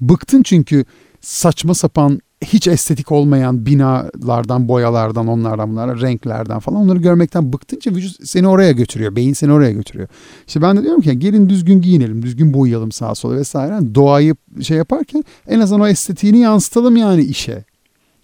Bıktın 0.01 0.43
çünkü 0.43 0.86
saçma 1.21 1.73
sapan 1.73 2.19
hiç 2.41 2.67
estetik 2.67 3.12
olmayan 3.12 3.65
binalardan, 3.65 4.67
boyalardan, 4.67 5.28
onlardan 5.28 5.71
bunlara, 5.71 6.02
renklerden 6.02 6.60
falan 6.60 6.82
onları 6.82 7.00
görmekten 7.00 7.54
bıktınca 7.54 7.91
vücut 7.91 8.28
seni 8.30 8.47
oraya 8.47 8.71
götürüyor. 8.71 9.15
Beyin 9.15 9.34
seni 9.34 9.52
oraya 9.52 9.71
götürüyor. 9.71 10.08
İşte 10.47 10.62
ben 10.62 10.78
de 10.78 10.84
diyorum 10.84 11.02
ki 11.02 11.19
gelin 11.19 11.50
düzgün 11.50 11.82
giyinelim, 11.82 12.21
düzgün 12.21 12.54
boyayalım 12.54 12.91
sağa 12.91 13.15
sola 13.15 13.36
vesaire. 13.36 13.73
Yani 13.73 13.95
doğayı 13.95 14.36
şey 14.62 14.78
yaparken 14.78 15.23
en 15.47 15.60
azından 15.60 15.82
o 15.82 15.88
estetiğini 15.88 16.39
yansıtalım 16.39 16.97
yani 16.97 17.21
işe. 17.21 17.65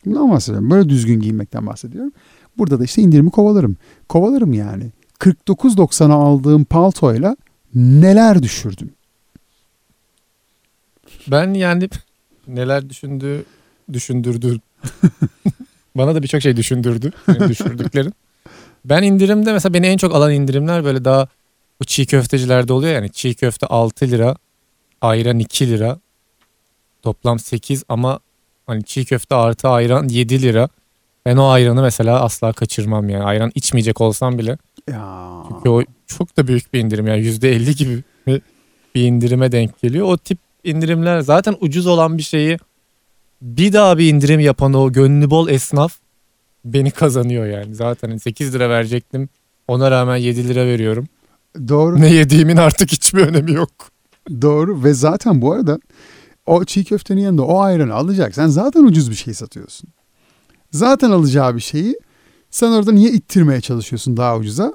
Bundan 0.05 0.31
bahsediyorum. 0.31 0.71
Böyle 0.71 0.89
düzgün 0.89 1.19
giyinmekten 1.19 1.67
bahsediyorum. 1.67 2.11
Burada 2.57 2.79
da 2.79 2.83
işte 2.83 3.01
indirimi 3.01 3.31
kovalarım. 3.31 3.77
Kovalarım 4.09 4.53
yani. 4.53 4.91
49.90'a 5.19 6.13
aldığım 6.13 6.63
paltoyla 6.63 7.35
neler 7.75 8.43
düşürdüm. 8.43 8.89
Ben 11.31 11.53
yani 11.53 11.89
neler 12.47 12.89
düşündüğü 12.89 13.45
düşündürdü. 13.93 14.59
Bana 15.95 16.15
da 16.15 16.23
birçok 16.23 16.41
şey 16.41 16.57
düşündürdü. 16.57 17.11
Benim 17.27 17.49
düşürdüklerin. 17.49 18.13
Ben 18.85 19.03
indirimde 19.03 19.53
mesela 19.53 19.73
beni 19.73 19.87
en 19.87 19.97
çok 19.97 20.15
alan 20.15 20.33
indirimler 20.33 20.83
böyle 20.83 21.05
daha 21.05 21.27
bu 21.81 21.85
çiğ 21.85 22.05
köftecilerde 22.05 22.73
oluyor 22.73 22.93
yani 22.93 23.11
çiğ 23.11 23.35
köfte 23.35 23.67
6 23.67 24.11
lira, 24.11 24.35
ayran 25.01 25.39
2 25.39 25.69
lira. 25.69 25.99
Toplam 27.01 27.39
8 27.39 27.83
ama 27.89 28.19
hani 28.67 28.83
çiğ 28.83 29.05
köfte 29.05 29.35
artı 29.35 29.67
ayran 29.69 30.07
7 30.07 30.41
lira. 30.41 30.69
Ben 31.25 31.37
o 31.37 31.47
ayranı 31.47 31.81
mesela 31.81 32.21
asla 32.21 32.53
kaçırmam 32.53 33.09
yani. 33.09 33.23
Ayran 33.23 33.51
içmeyecek 33.55 34.01
olsam 34.01 34.37
bile. 34.37 34.57
Ya. 34.89 35.43
Çünkü 35.49 35.69
o 35.69 35.83
çok 36.07 36.37
da 36.37 36.47
büyük 36.47 36.73
bir 36.73 36.79
indirim 36.79 37.07
yani 37.07 37.21
%50 37.21 37.75
gibi 37.75 38.03
bir 38.95 39.03
indirime 39.03 39.51
denk 39.51 39.81
geliyor. 39.81 40.07
O 40.07 40.17
tip 40.17 40.37
indirimler 40.63 41.19
zaten 41.19 41.55
ucuz 41.59 41.87
olan 41.87 42.17
bir 42.17 42.23
şeyi 42.23 42.59
bir 43.43 43.73
daha 43.73 43.97
bir 43.97 44.13
indirim 44.13 44.39
yapan 44.39 44.73
o 44.73 44.91
gönlü 44.91 45.29
bol 45.29 45.49
esnaf 45.49 45.93
beni 46.65 46.91
kazanıyor 46.91 47.45
yani. 47.45 47.75
Zaten 47.75 48.17
8 48.17 48.53
lira 48.53 48.69
verecektim. 48.69 49.29
Ona 49.67 49.91
rağmen 49.91 50.15
7 50.15 50.47
lira 50.47 50.65
veriyorum. 50.65 51.07
Doğru. 51.67 52.01
Ne 52.01 52.13
yediğimin 52.13 52.57
artık 52.57 52.91
hiçbir 52.91 53.19
önemi 53.19 53.51
yok. 53.51 53.71
Doğru 54.41 54.83
ve 54.83 54.93
zaten 54.93 55.41
bu 55.41 55.51
arada 55.51 55.79
o 56.45 56.65
çiğ 56.65 56.85
köftenin 56.85 57.21
yanında 57.21 57.43
o 57.43 57.59
ayranı 57.59 57.93
alacak. 57.93 58.35
Sen 58.35 58.47
zaten 58.47 58.83
ucuz 58.83 59.09
bir 59.09 59.15
şey 59.15 59.33
satıyorsun. 59.33 59.89
Zaten 60.71 61.11
alacağı 61.11 61.55
bir 61.55 61.61
şeyi 61.61 61.95
sen 62.49 62.71
orada 62.71 62.91
niye 62.91 63.11
ittirmeye 63.11 63.61
çalışıyorsun 63.61 64.17
daha 64.17 64.37
ucuza? 64.37 64.73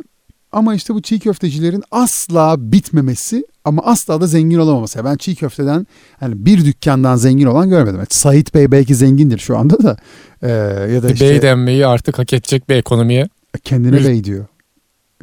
Ama 0.53 0.75
işte 0.75 0.95
bu 0.95 1.03
çiğ 1.03 1.19
köftecilerin 1.21 1.83
asla 1.91 2.73
bitmemesi 2.73 3.45
ama 3.65 3.83
asla 3.85 4.21
da 4.21 4.27
zengin 4.27 4.59
olamaması. 4.59 5.05
Ben 5.05 5.17
çiğ 5.17 5.35
köfteden 5.37 5.87
hani 6.21 6.47
bir 6.47 6.65
dükkandan 6.65 7.17
zengin 7.17 7.47
olan 7.47 7.69
görmedim. 7.69 7.97
Evet, 7.99 8.15
Sait 8.15 8.55
Bey 8.55 8.71
belki 8.71 8.95
zengindir 8.95 9.39
şu 9.39 9.57
anda 9.59 9.83
da. 9.83 9.97
Ee, 10.43 10.49
ya 10.93 11.03
da 11.03 11.11
işte 11.11 11.31
Bey 11.31 11.43
denmeyi 11.43 11.87
artık 11.87 12.19
hak 12.19 12.33
edecek 12.33 12.69
bir 12.69 12.75
ekonomiye. 12.75 13.29
kendine 13.65 14.05
bey 14.05 14.25
diyor. 14.25 14.47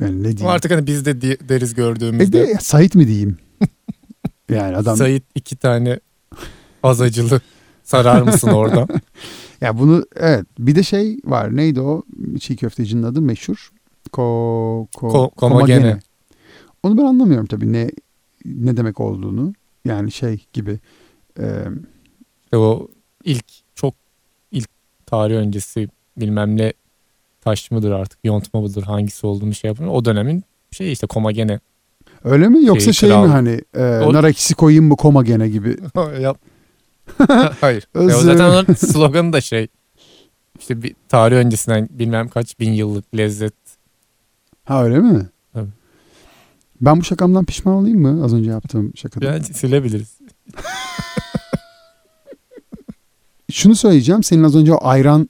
Yani 0.01 0.23
ne 0.23 0.37
diyeyim? 0.37 0.47
artık 0.47 0.71
hani 0.71 0.87
biz 0.87 1.05
de 1.05 1.21
deriz 1.49 1.71
E 1.71 1.75
gördüğümüzde. 1.75 2.47
de 2.47 2.57
Sait 2.61 2.95
mi 2.95 3.07
diyeyim? 3.07 3.37
Yani 4.49 4.75
adam 4.77 4.97
Sait 4.97 5.23
iki 5.35 5.55
tane 5.55 5.99
azacılı 6.83 7.41
sarar 7.83 8.21
mısın 8.21 8.47
orada? 8.47 8.87
Ya 9.61 9.79
bunu 9.79 10.05
evet 10.15 10.45
bir 10.59 10.75
de 10.75 10.83
şey 10.83 11.17
var 11.25 11.55
neydi 11.55 11.81
o 11.81 12.03
çiğ 12.39 12.55
köftecinin 12.55 13.03
adı 13.03 13.21
meşhur 13.21 13.69
ko, 14.15 14.87
ko, 14.95 15.07
Ko- 15.07 15.29
komagene. 15.35 15.99
Onu 16.83 16.97
ben 16.97 17.03
anlamıyorum 17.03 17.45
tabii 17.45 17.73
ne 17.73 17.91
ne 18.45 18.77
demek 18.77 18.99
olduğunu. 18.99 19.53
Yani 19.85 20.11
şey 20.11 20.45
gibi 20.53 20.79
e, 21.39 21.65
İşte 22.43 22.57
o 22.57 22.87
ilk 23.23 23.45
çok 23.75 23.93
ilk 24.51 24.69
tarih 25.05 25.35
öncesi 25.35 25.89
bilmem 26.17 26.57
ne 26.57 26.73
taş 27.41 27.71
mıdır 27.71 27.91
artık 27.91 28.19
yontma 28.23 28.61
mıdır 28.61 28.83
hangisi 28.83 29.27
olduğunu 29.27 29.53
şey 29.53 29.67
yapın. 29.67 29.87
O 29.87 30.05
dönemin 30.05 30.43
şey 30.71 30.91
işte 30.91 31.07
komagene. 31.07 31.59
öyle 32.23 32.47
mi 32.49 32.65
yoksa 32.65 32.93
Şey, 32.93 33.09
şey 33.09 33.17
mi 33.17 33.27
hani 33.27 33.61
e, 33.73 33.83
O- 33.83 34.13
nar 34.13 34.23
ekşisi 34.23 34.55
koyayım 34.55 34.85
mı 34.85 34.95
komagene 34.95 35.49
gibi. 35.49 35.77
Yap. 36.21 36.37
Hayır. 37.61 37.87
E, 37.95 37.99
o 37.99 38.09
zaten 38.09 38.49
onun 38.49 38.73
sloganı 38.75 39.33
da 39.33 39.41
şey 39.41 39.67
işte 40.59 40.83
bir 40.83 40.95
tarih 41.09 41.35
öncesinden 41.35 41.87
bilmem 41.91 42.27
kaç 42.29 42.59
bin 42.59 42.71
yıllık 42.71 43.17
lezzet. 43.17 43.53
Ha 44.65 44.83
öyle 44.83 44.99
mi? 44.99 45.25
Tabii. 45.53 45.69
Ben 46.81 46.99
bu 46.99 47.03
şakamdan 47.03 47.45
pişman 47.45 47.75
olayım 47.75 48.01
mı 48.01 48.23
az 48.23 48.33
önce 48.33 48.49
yaptığım 48.49 48.91
şakadan? 48.95 49.33
Bence 49.33 49.53
silebiliriz. 49.53 50.17
şunu 53.51 53.75
söyleyeceğim. 53.75 54.23
Senin 54.23 54.43
az 54.43 54.55
önce 54.55 54.73
o 54.73 54.87
ayran 54.87 55.29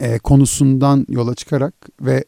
e, 0.00 0.18
konusundan 0.18 1.06
yola 1.08 1.34
çıkarak 1.34 1.74
ve 2.00 2.24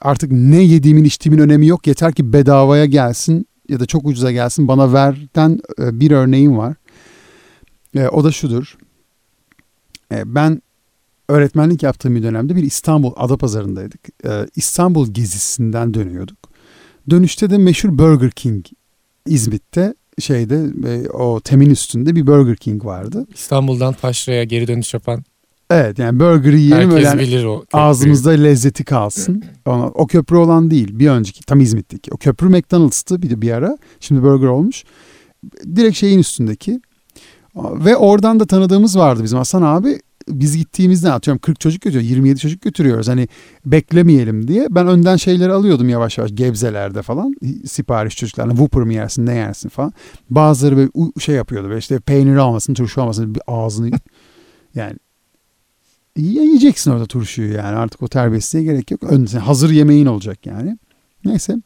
artık 0.00 0.32
ne 0.32 0.62
yediğimin 0.62 1.04
içtiğimin 1.04 1.42
önemi 1.42 1.66
yok. 1.66 1.86
Yeter 1.86 2.12
ki 2.12 2.32
bedavaya 2.32 2.84
gelsin 2.84 3.46
ya 3.68 3.80
da 3.80 3.86
çok 3.86 4.06
ucuza 4.06 4.32
gelsin 4.32 4.68
bana 4.68 4.92
verden 4.92 5.60
e, 5.78 6.00
bir 6.00 6.10
örneğim 6.10 6.58
var. 6.58 6.74
E, 7.96 8.08
o 8.08 8.24
da 8.24 8.32
şudur. 8.32 8.76
E, 10.12 10.34
ben 10.34 10.62
öğretmenlik 11.28 11.82
yaptığım 11.82 12.14
bir 12.14 12.22
dönemde 12.22 12.56
bir 12.56 12.62
İstanbul 12.62 13.12
Adapazarı'ndaydık. 13.16 14.00
E, 14.26 14.46
İstanbul 14.56 15.12
gezisinden 15.12 15.94
dönüyorduk. 15.94 16.38
Dönüşte 17.10 17.50
de 17.50 17.58
meşhur 17.58 17.98
Burger 17.98 18.30
King 18.30 18.66
İzmit'te 19.26 19.94
şeyde 20.18 20.66
e, 20.86 21.08
o 21.08 21.40
temin 21.40 21.70
üstünde 21.70 22.16
bir 22.16 22.26
Burger 22.26 22.56
King 22.56 22.84
vardı. 22.84 23.26
İstanbul'dan 23.34 23.94
Taşra'ya 23.94 24.44
geri 24.44 24.68
dönüş 24.68 24.94
yapan 24.94 25.24
Evet 25.70 25.98
yani 25.98 26.20
burger'ı 26.20 26.56
yiyelim 26.56 26.90
herkes 26.90 27.08
öyle 27.08 27.22
bilir 27.22 27.44
o. 27.44 27.60
köprüyü. 27.60 27.82
ağzımızda 27.84 28.30
lezzeti 28.30 28.84
kalsın. 28.84 29.42
Ona, 29.66 29.86
o 29.86 30.06
köprü 30.06 30.36
olan 30.36 30.70
değil 30.70 30.98
bir 30.98 31.08
önceki 31.08 31.44
tam 31.44 31.60
İzmit'teki. 31.60 32.10
O 32.14 32.16
köprü 32.16 32.48
McDonald's'tı 32.48 33.22
bir 33.22 33.40
bir 33.40 33.50
ara. 33.50 33.78
Şimdi 34.00 34.22
burger 34.22 34.46
olmuş. 34.46 34.84
direkt 35.76 35.96
şeyin 35.96 36.18
üstündeki. 36.18 36.80
Ve 37.56 37.96
oradan 37.96 38.40
da 38.40 38.46
tanıdığımız 38.46 38.98
vardı 38.98 39.22
bizim 39.24 39.38
Hasan 39.38 39.62
abi. 39.62 40.00
Biz 40.28 40.56
gittiğimizde 40.56 41.12
atıyorum 41.12 41.38
40 41.38 41.60
çocuk 41.60 41.82
götürüyor, 41.82 42.10
27 42.10 42.40
çocuk 42.40 42.62
götürüyoruz. 42.62 43.08
Hani 43.08 43.28
beklemeyelim 43.66 44.48
diye. 44.48 44.66
Ben 44.70 44.86
önden 44.86 45.16
şeyleri 45.16 45.52
alıyordum 45.52 45.88
yavaş 45.88 46.18
yavaş 46.18 46.30
gebzelerde 46.34 47.02
falan. 47.02 47.34
Sipariş 47.66 48.16
çocuklarına 48.16 48.52
Whopper 48.52 48.82
mı 48.82 48.94
yersin 48.94 49.26
ne 49.26 49.34
yersin 49.34 49.68
falan. 49.68 49.92
Bazıları 50.30 50.76
böyle 50.76 50.90
şey 51.18 51.34
yapıyordu. 51.34 51.68
Böyle 51.68 51.78
işte 51.78 51.98
peynir 51.98 52.36
almasın, 52.36 52.74
turşu 52.74 53.02
almasın 53.02 53.34
bir 53.34 53.42
ağzını 53.46 53.90
yani 54.74 54.96
yiyeceksin 56.16 56.90
orada 56.90 57.06
turşuyu 57.06 57.52
yani 57.52 57.76
artık 57.76 58.02
o 58.02 58.08
terbiyesizliğe 58.08 58.64
gerek 58.64 58.90
yok. 58.90 59.02
Ön, 59.02 59.26
hazır 59.26 59.70
yemeğin 59.70 60.06
olacak 60.06 60.46
yani. 60.46 60.78
Neyse. 61.24 61.56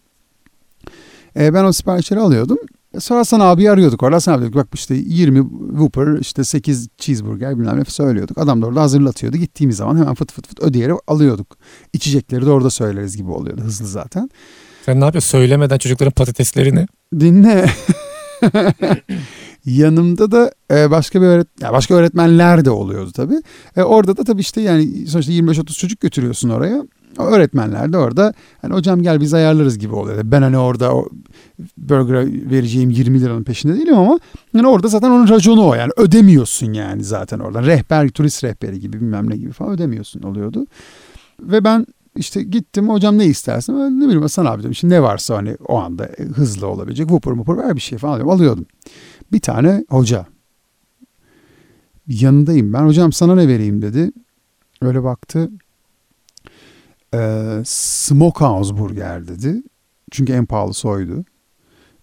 E, 1.36 1.54
ben 1.54 1.64
o 1.64 1.72
siparişleri 1.72 2.20
alıyordum. 2.20 2.58
Sonra 2.98 3.20
Hasan 3.20 3.40
abi 3.40 3.70
arıyorduk 3.70 4.02
orada. 4.02 4.16
Hasan 4.16 4.34
abi 4.34 4.42
dedik 4.42 4.54
bak 4.54 4.68
işte 4.74 4.94
20 4.94 5.48
Whopper 5.70 6.18
işte 6.20 6.44
8 6.44 6.88
cheeseburger 6.98 7.58
bilmem 7.58 7.78
ne 7.80 7.84
söylüyorduk. 7.84 8.38
Adam 8.38 8.62
da 8.62 8.66
orada 8.66 8.80
hazırlatıyordu. 8.82 9.36
Gittiğimiz 9.36 9.76
zaman 9.76 9.96
hemen 9.96 10.14
fıt 10.14 10.32
fıt 10.32 10.48
fıt 10.48 10.60
ödeyerek 10.60 10.96
alıyorduk. 11.06 11.56
İçecekleri 11.92 12.46
de 12.46 12.50
orada 12.50 12.70
söyleriz 12.70 13.16
gibi 13.16 13.30
oluyordu 13.30 13.60
hızlı 13.62 13.86
zaten. 13.86 14.30
Sen 14.86 15.00
ne 15.00 15.04
yapıyorsun? 15.04 15.30
Söylemeden 15.30 15.78
çocukların 15.78 16.12
patateslerini. 16.12 16.86
Dinle. 17.20 17.66
Yanımda 19.64 20.30
da 20.30 20.52
e, 20.70 20.90
başka 20.90 21.20
bir 21.22 21.26
öğret 21.26 21.46
ya 21.60 21.72
başka 21.72 21.94
öğretmenler 21.94 22.64
de 22.64 22.70
oluyordu 22.70 23.10
tabii. 23.12 23.42
E, 23.76 23.82
orada 23.82 24.16
da 24.16 24.24
tabii 24.24 24.40
işte 24.40 24.60
yani 24.60 25.06
sonuçta 25.06 25.32
25-30 25.32 25.78
çocuk 25.78 26.00
götürüyorsun 26.00 26.48
oraya. 26.48 26.82
Öğretmenler 27.26 27.92
de 27.92 27.98
orada 27.98 28.34
hani 28.62 28.74
hocam 28.74 29.02
gel 29.02 29.20
biz 29.20 29.34
ayarlarız 29.34 29.78
gibi 29.78 29.94
oluyor. 29.94 30.18
Ben 30.24 30.42
hani 30.42 30.58
orada 30.58 30.94
o 30.94 31.08
burger'a 31.76 32.26
vereceğim 32.26 32.90
20 32.90 33.20
liranın 33.20 33.44
peşinde 33.44 33.74
değilim 33.74 33.94
ama 33.94 34.18
yani 34.54 34.68
orada 34.68 34.88
zaten 34.88 35.10
onun 35.10 35.28
raconu 35.28 35.66
o 35.66 35.74
yani 35.74 35.92
ödemiyorsun 35.96 36.72
yani 36.72 37.04
zaten 37.04 37.38
oradan. 37.38 37.64
Rehber, 37.64 38.08
turist 38.08 38.44
rehberi 38.44 38.80
gibi 38.80 39.00
bilmem 39.00 39.30
ne 39.30 39.36
gibi 39.36 39.52
falan 39.52 39.72
ödemiyorsun 39.72 40.22
oluyordu. 40.22 40.66
Ve 41.40 41.64
ben 41.64 41.86
işte 42.16 42.42
gittim 42.42 42.88
hocam 42.88 43.18
ne 43.18 43.26
istersin? 43.26 43.78
Ben 43.78 44.00
ne 44.00 44.04
bileyim 44.04 44.22
Hasan 44.22 44.46
abi 44.46 44.62
dedim. 44.62 44.74
Şimdi 44.74 44.94
ne 44.94 45.02
varsa 45.02 45.36
hani 45.36 45.56
o 45.68 45.78
anda 45.78 46.08
hızlı 46.34 46.66
olabilecek. 46.66 47.10
Vupur 47.10 47.32
mupur 47.32 47.56
ver 47.56 47.76
bir 47.76 47.80
şey 47.80 47.98
falan 47.98 48.16
diyorum. 48.16 48.32
Alıyordum. 48.32 48.66
Bir 49.32 49.40
tane 49.40 49.84
hoca. 49.88 50.26
Yanındayım 52.06 52.72
ben. 52.72 52.86
Hocam 52.86 53.12
sana 53.12 53.34
ne 53.34 53.48
vereyim 53.48 53.82
dedi. 53.82 54.10
Öyle 54.82 55.02
baktı. 55.04 55.50
Ee, 57.14 57.62
Smokehouse 57.64 58.78
burger 58.78 59.28
dedi. 59.28 59.62
Çünkü 60.10 60.32
en 60.32 60.46
pahalısı 60.46 60.88
oydu. 60.88 61.24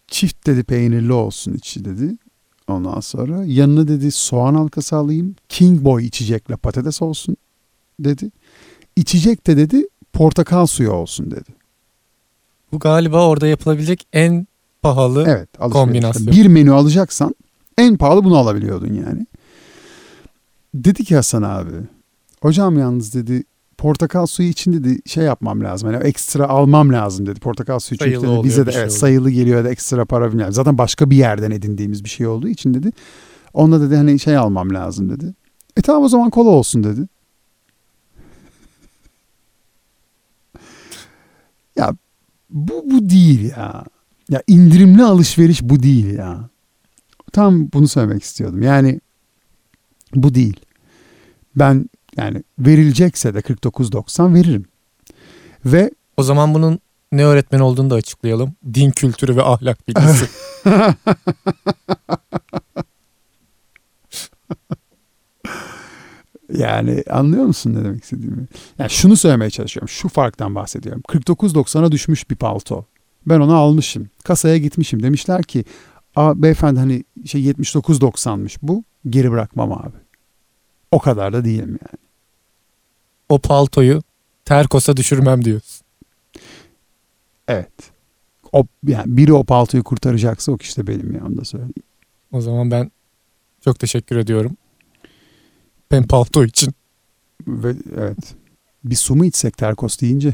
Çift 0.08 0.48
dedi 0.48 0.64
peynirli 0.64 1.14
olsun 1.14 1.54
içi 1.54 1.86
dedi. 1.86 2.16
Ondan 2.68 3.00
sonra 3.00 3.46
yanına 3.46 3.88
dedi 3.88 4.12
soğan 4.12 4.56
halkası 4.56 4.96
alayım. 4.96 5.36
King 5.50 5.84
Boy 5.84 6.06
içecekle 6.06 6.56
patates 6.56 7.02
olsun 7.02 7.38
dedi. 8.00 8.32
İçecek 8.96 9.48
de 9.48 9.58
dedi 9.58 9.88
portakal 10.14 10.66
suyu 10.66 10.92
olsun 10.92 11.32
dedi. 11.32 11.50
Bu 12.72 12.80
galiba 12.80 13.28
orada 13.28 13.48
yapılabilecek 13.48 14.08
en 14.14 14.48
pahalı. 14.82 15.24
Evet 15.28 15.50
alışveriş. 15.60 15.84
Kombinasyon. 15.86 16.28
Bir 16.28 16.48
menü 16.48 16.72
alacaksan 16.72 17.36
en 17.78 17.98
pahalı 17.98 18.24
bunu 18.24 18.38
alabiliyordun 18.38 18.94
yani. 18.94 19.28
Dedi 20.74 21.04
ki 21.04 21.16
Hasan 21.16 21.42
abi. 21.42 21.72
Hocam 22.42 22.80
yalnız 22.80 23.14
dedi 23.14 23.44
portakal 23.78 24.26
suyu 24.26 24.50
için 24.50 24.74
dedi 24.74 25.00
şey 25.06 25.24
yapmam 25.24 25.64
lazım. 25.64 25.92
Yani 25.92 26.04
ekstra 26.04 26.50
almam 26.50 26.94
lazım 26.94 27.26
dedi. 27.26 27.40
Portakal 27.40 27.80
suyu 27.80 28.00
çünkü 28.00 28.20
Sayılı 28.20 28.38
dedi, 28.38 28.44
bize 28.44 28.66
de 28.66 28.72
şey 28.72 28.82
evet, 28.82 28.94
sayılı 28.94 29.30
geliyor 29.30 29.58
ya 29.58 29.64
da 29.64 29.70
ekstra 29.70 30.06
para 30.06 30.32
bilmem. 30.32 30.54
Zaten 30.54 30.78
başka 30.78 31.10
bir 31.10 31.18
yerden 31.18 31.52
edindiğimiz 31.52 32.04
bir 32.04 32.10
şey 32.10 32.28
olduğu 32.28 32.48
için 32.48 32.74
dedi. 32.74 32.92
Onda 33.54 33.82
dedi 33.82 33.96
hani 33.96 34.20
şey 34.20 34.38
almam 34.38 34.74
lazım 34.74 35.10
dedi. 35.10 35.34
E 35.78 35.82
tamam 35.82 36.04
o 36.04 36.10
zaman 36.10 36.30
kola 36.30 36.50
olsun 36.50 36.84
dedi. 36.84 37.08
ya 41.78 41.96
bu 42.50 42.84
bu 42.86 43.10
değil 43.10 43.52
ya. 43.58 43.84
Ya 44.30 44.44
indirimli 44.48 45.04
alışveriş 45.04 45.62
bu 45.64 45.84
değil 45.84 46.14
ya. 46.14 46.50
Tam 47.32 47.72
bunu 47.72 47.88
söylemek 47.88 48.24
istiyordum. 48.24 48.62
Yani 48.62 49.00
bu 50.16 50.36
değil. 50.36 50.60
Ben 51.56 51.90
yani 52.18 52.44
verilecekse 52.60 53.34
de 53.34 53.40
49.90 53.40 54.34
veririm. 54.34 54.66
Ve 55.66 55.92
O 56.18 56.24
zaman 56.24 56.54
bunun 56.54 56.80
ne 57.12 57.26
öğretmen 57.26 57.60
olduğunu 57.60 57.90
da 57.90 57.96
açıklayalım. 57.96 58.56
Din 58.74 58.92
kültürü 58.92 59.36
ve 59.36 59.44
ahlak 59.44 59.88
bilgisi. 59.88 60.26
yani 66.54 67.04
anlıyor 67.10 67.46
musun 67.46 67.74
ne 67.76 67.84
demek 67.84 68.04
istediğimi? 68.04 68.48
Yani 68.80 68.90
şunu 68.90 69.18
söylemeye 69.18 69.50
çalışıyorum. 69.50 69.90
Şu 69.90 70.10
farktan 70.10 70.56
bahsediyorum. 70.56 71.02
49.90'a 71.08 71.92
düşmüş 71.92 72.30
bir 72.30 72.36
palto. 72.36 72.86
Ben 73.26 73.40
onu 73.40 73.56
almışım. 73.56 74.10
Kasaya 74.24 74.58
gitmişim. 74.58 75.04
Demişler 75.04 75.44
ki 75.44 75.64
Aa, 76.16 76.42
beyefendi 76.42 76.80
hani 76.80 77.04
şey 77.26 77.50
79.90'mış 77.50 78.58
bu. 78.62 78.84
Geri 79.10 79.32
bırakmam 79.32 79.72
abi. 79.72 79.98
O 80.92 81.00
kadar 81.00 81.34
da 81.34 81.46
değilim 81.46 81.80
yani. 81.82 82.07
O 83.30 83.40
paltoyu 83.40 84.02
terkosa 84.46 84.98
düşürmem 84.98 85.46
diyorsun. 85.46 85.88
Evet. 87.48 87.72
O, 88.52 88.66
yani 88.88 89.18
biri 89.18 89.34
o 89.34 89.44
paltoyu 89.44 89.84
kurtaracaksa 89.84 90.52
o 90.52 90.58
kişi 90.58 90.78
de 90.78 90.88
benim 90.88 91.16
ya 91.16 91.26
onu 91.26 91.38
da 91.38 91.46
söyleyeyim. 91.46 91.74
O 92.32 92.42
zaman 92.42 92.72
ben 92.72 92.92
çok 93.62 93.80
teşekkür 93.80 94.18
ediyorum. 94.18 94.58
Ben 95.92 96.08
palto 96.08 96.46
için. 96.46 96.74
Ve 97.48 97.76
evet. 97.98 98.36
Bir 98.84 98.96
su 98.96 99.16
mu 99.16 99.26
içsek 99.26 99.58
terkos 99.58 100.00
deyince? 100.00 100.34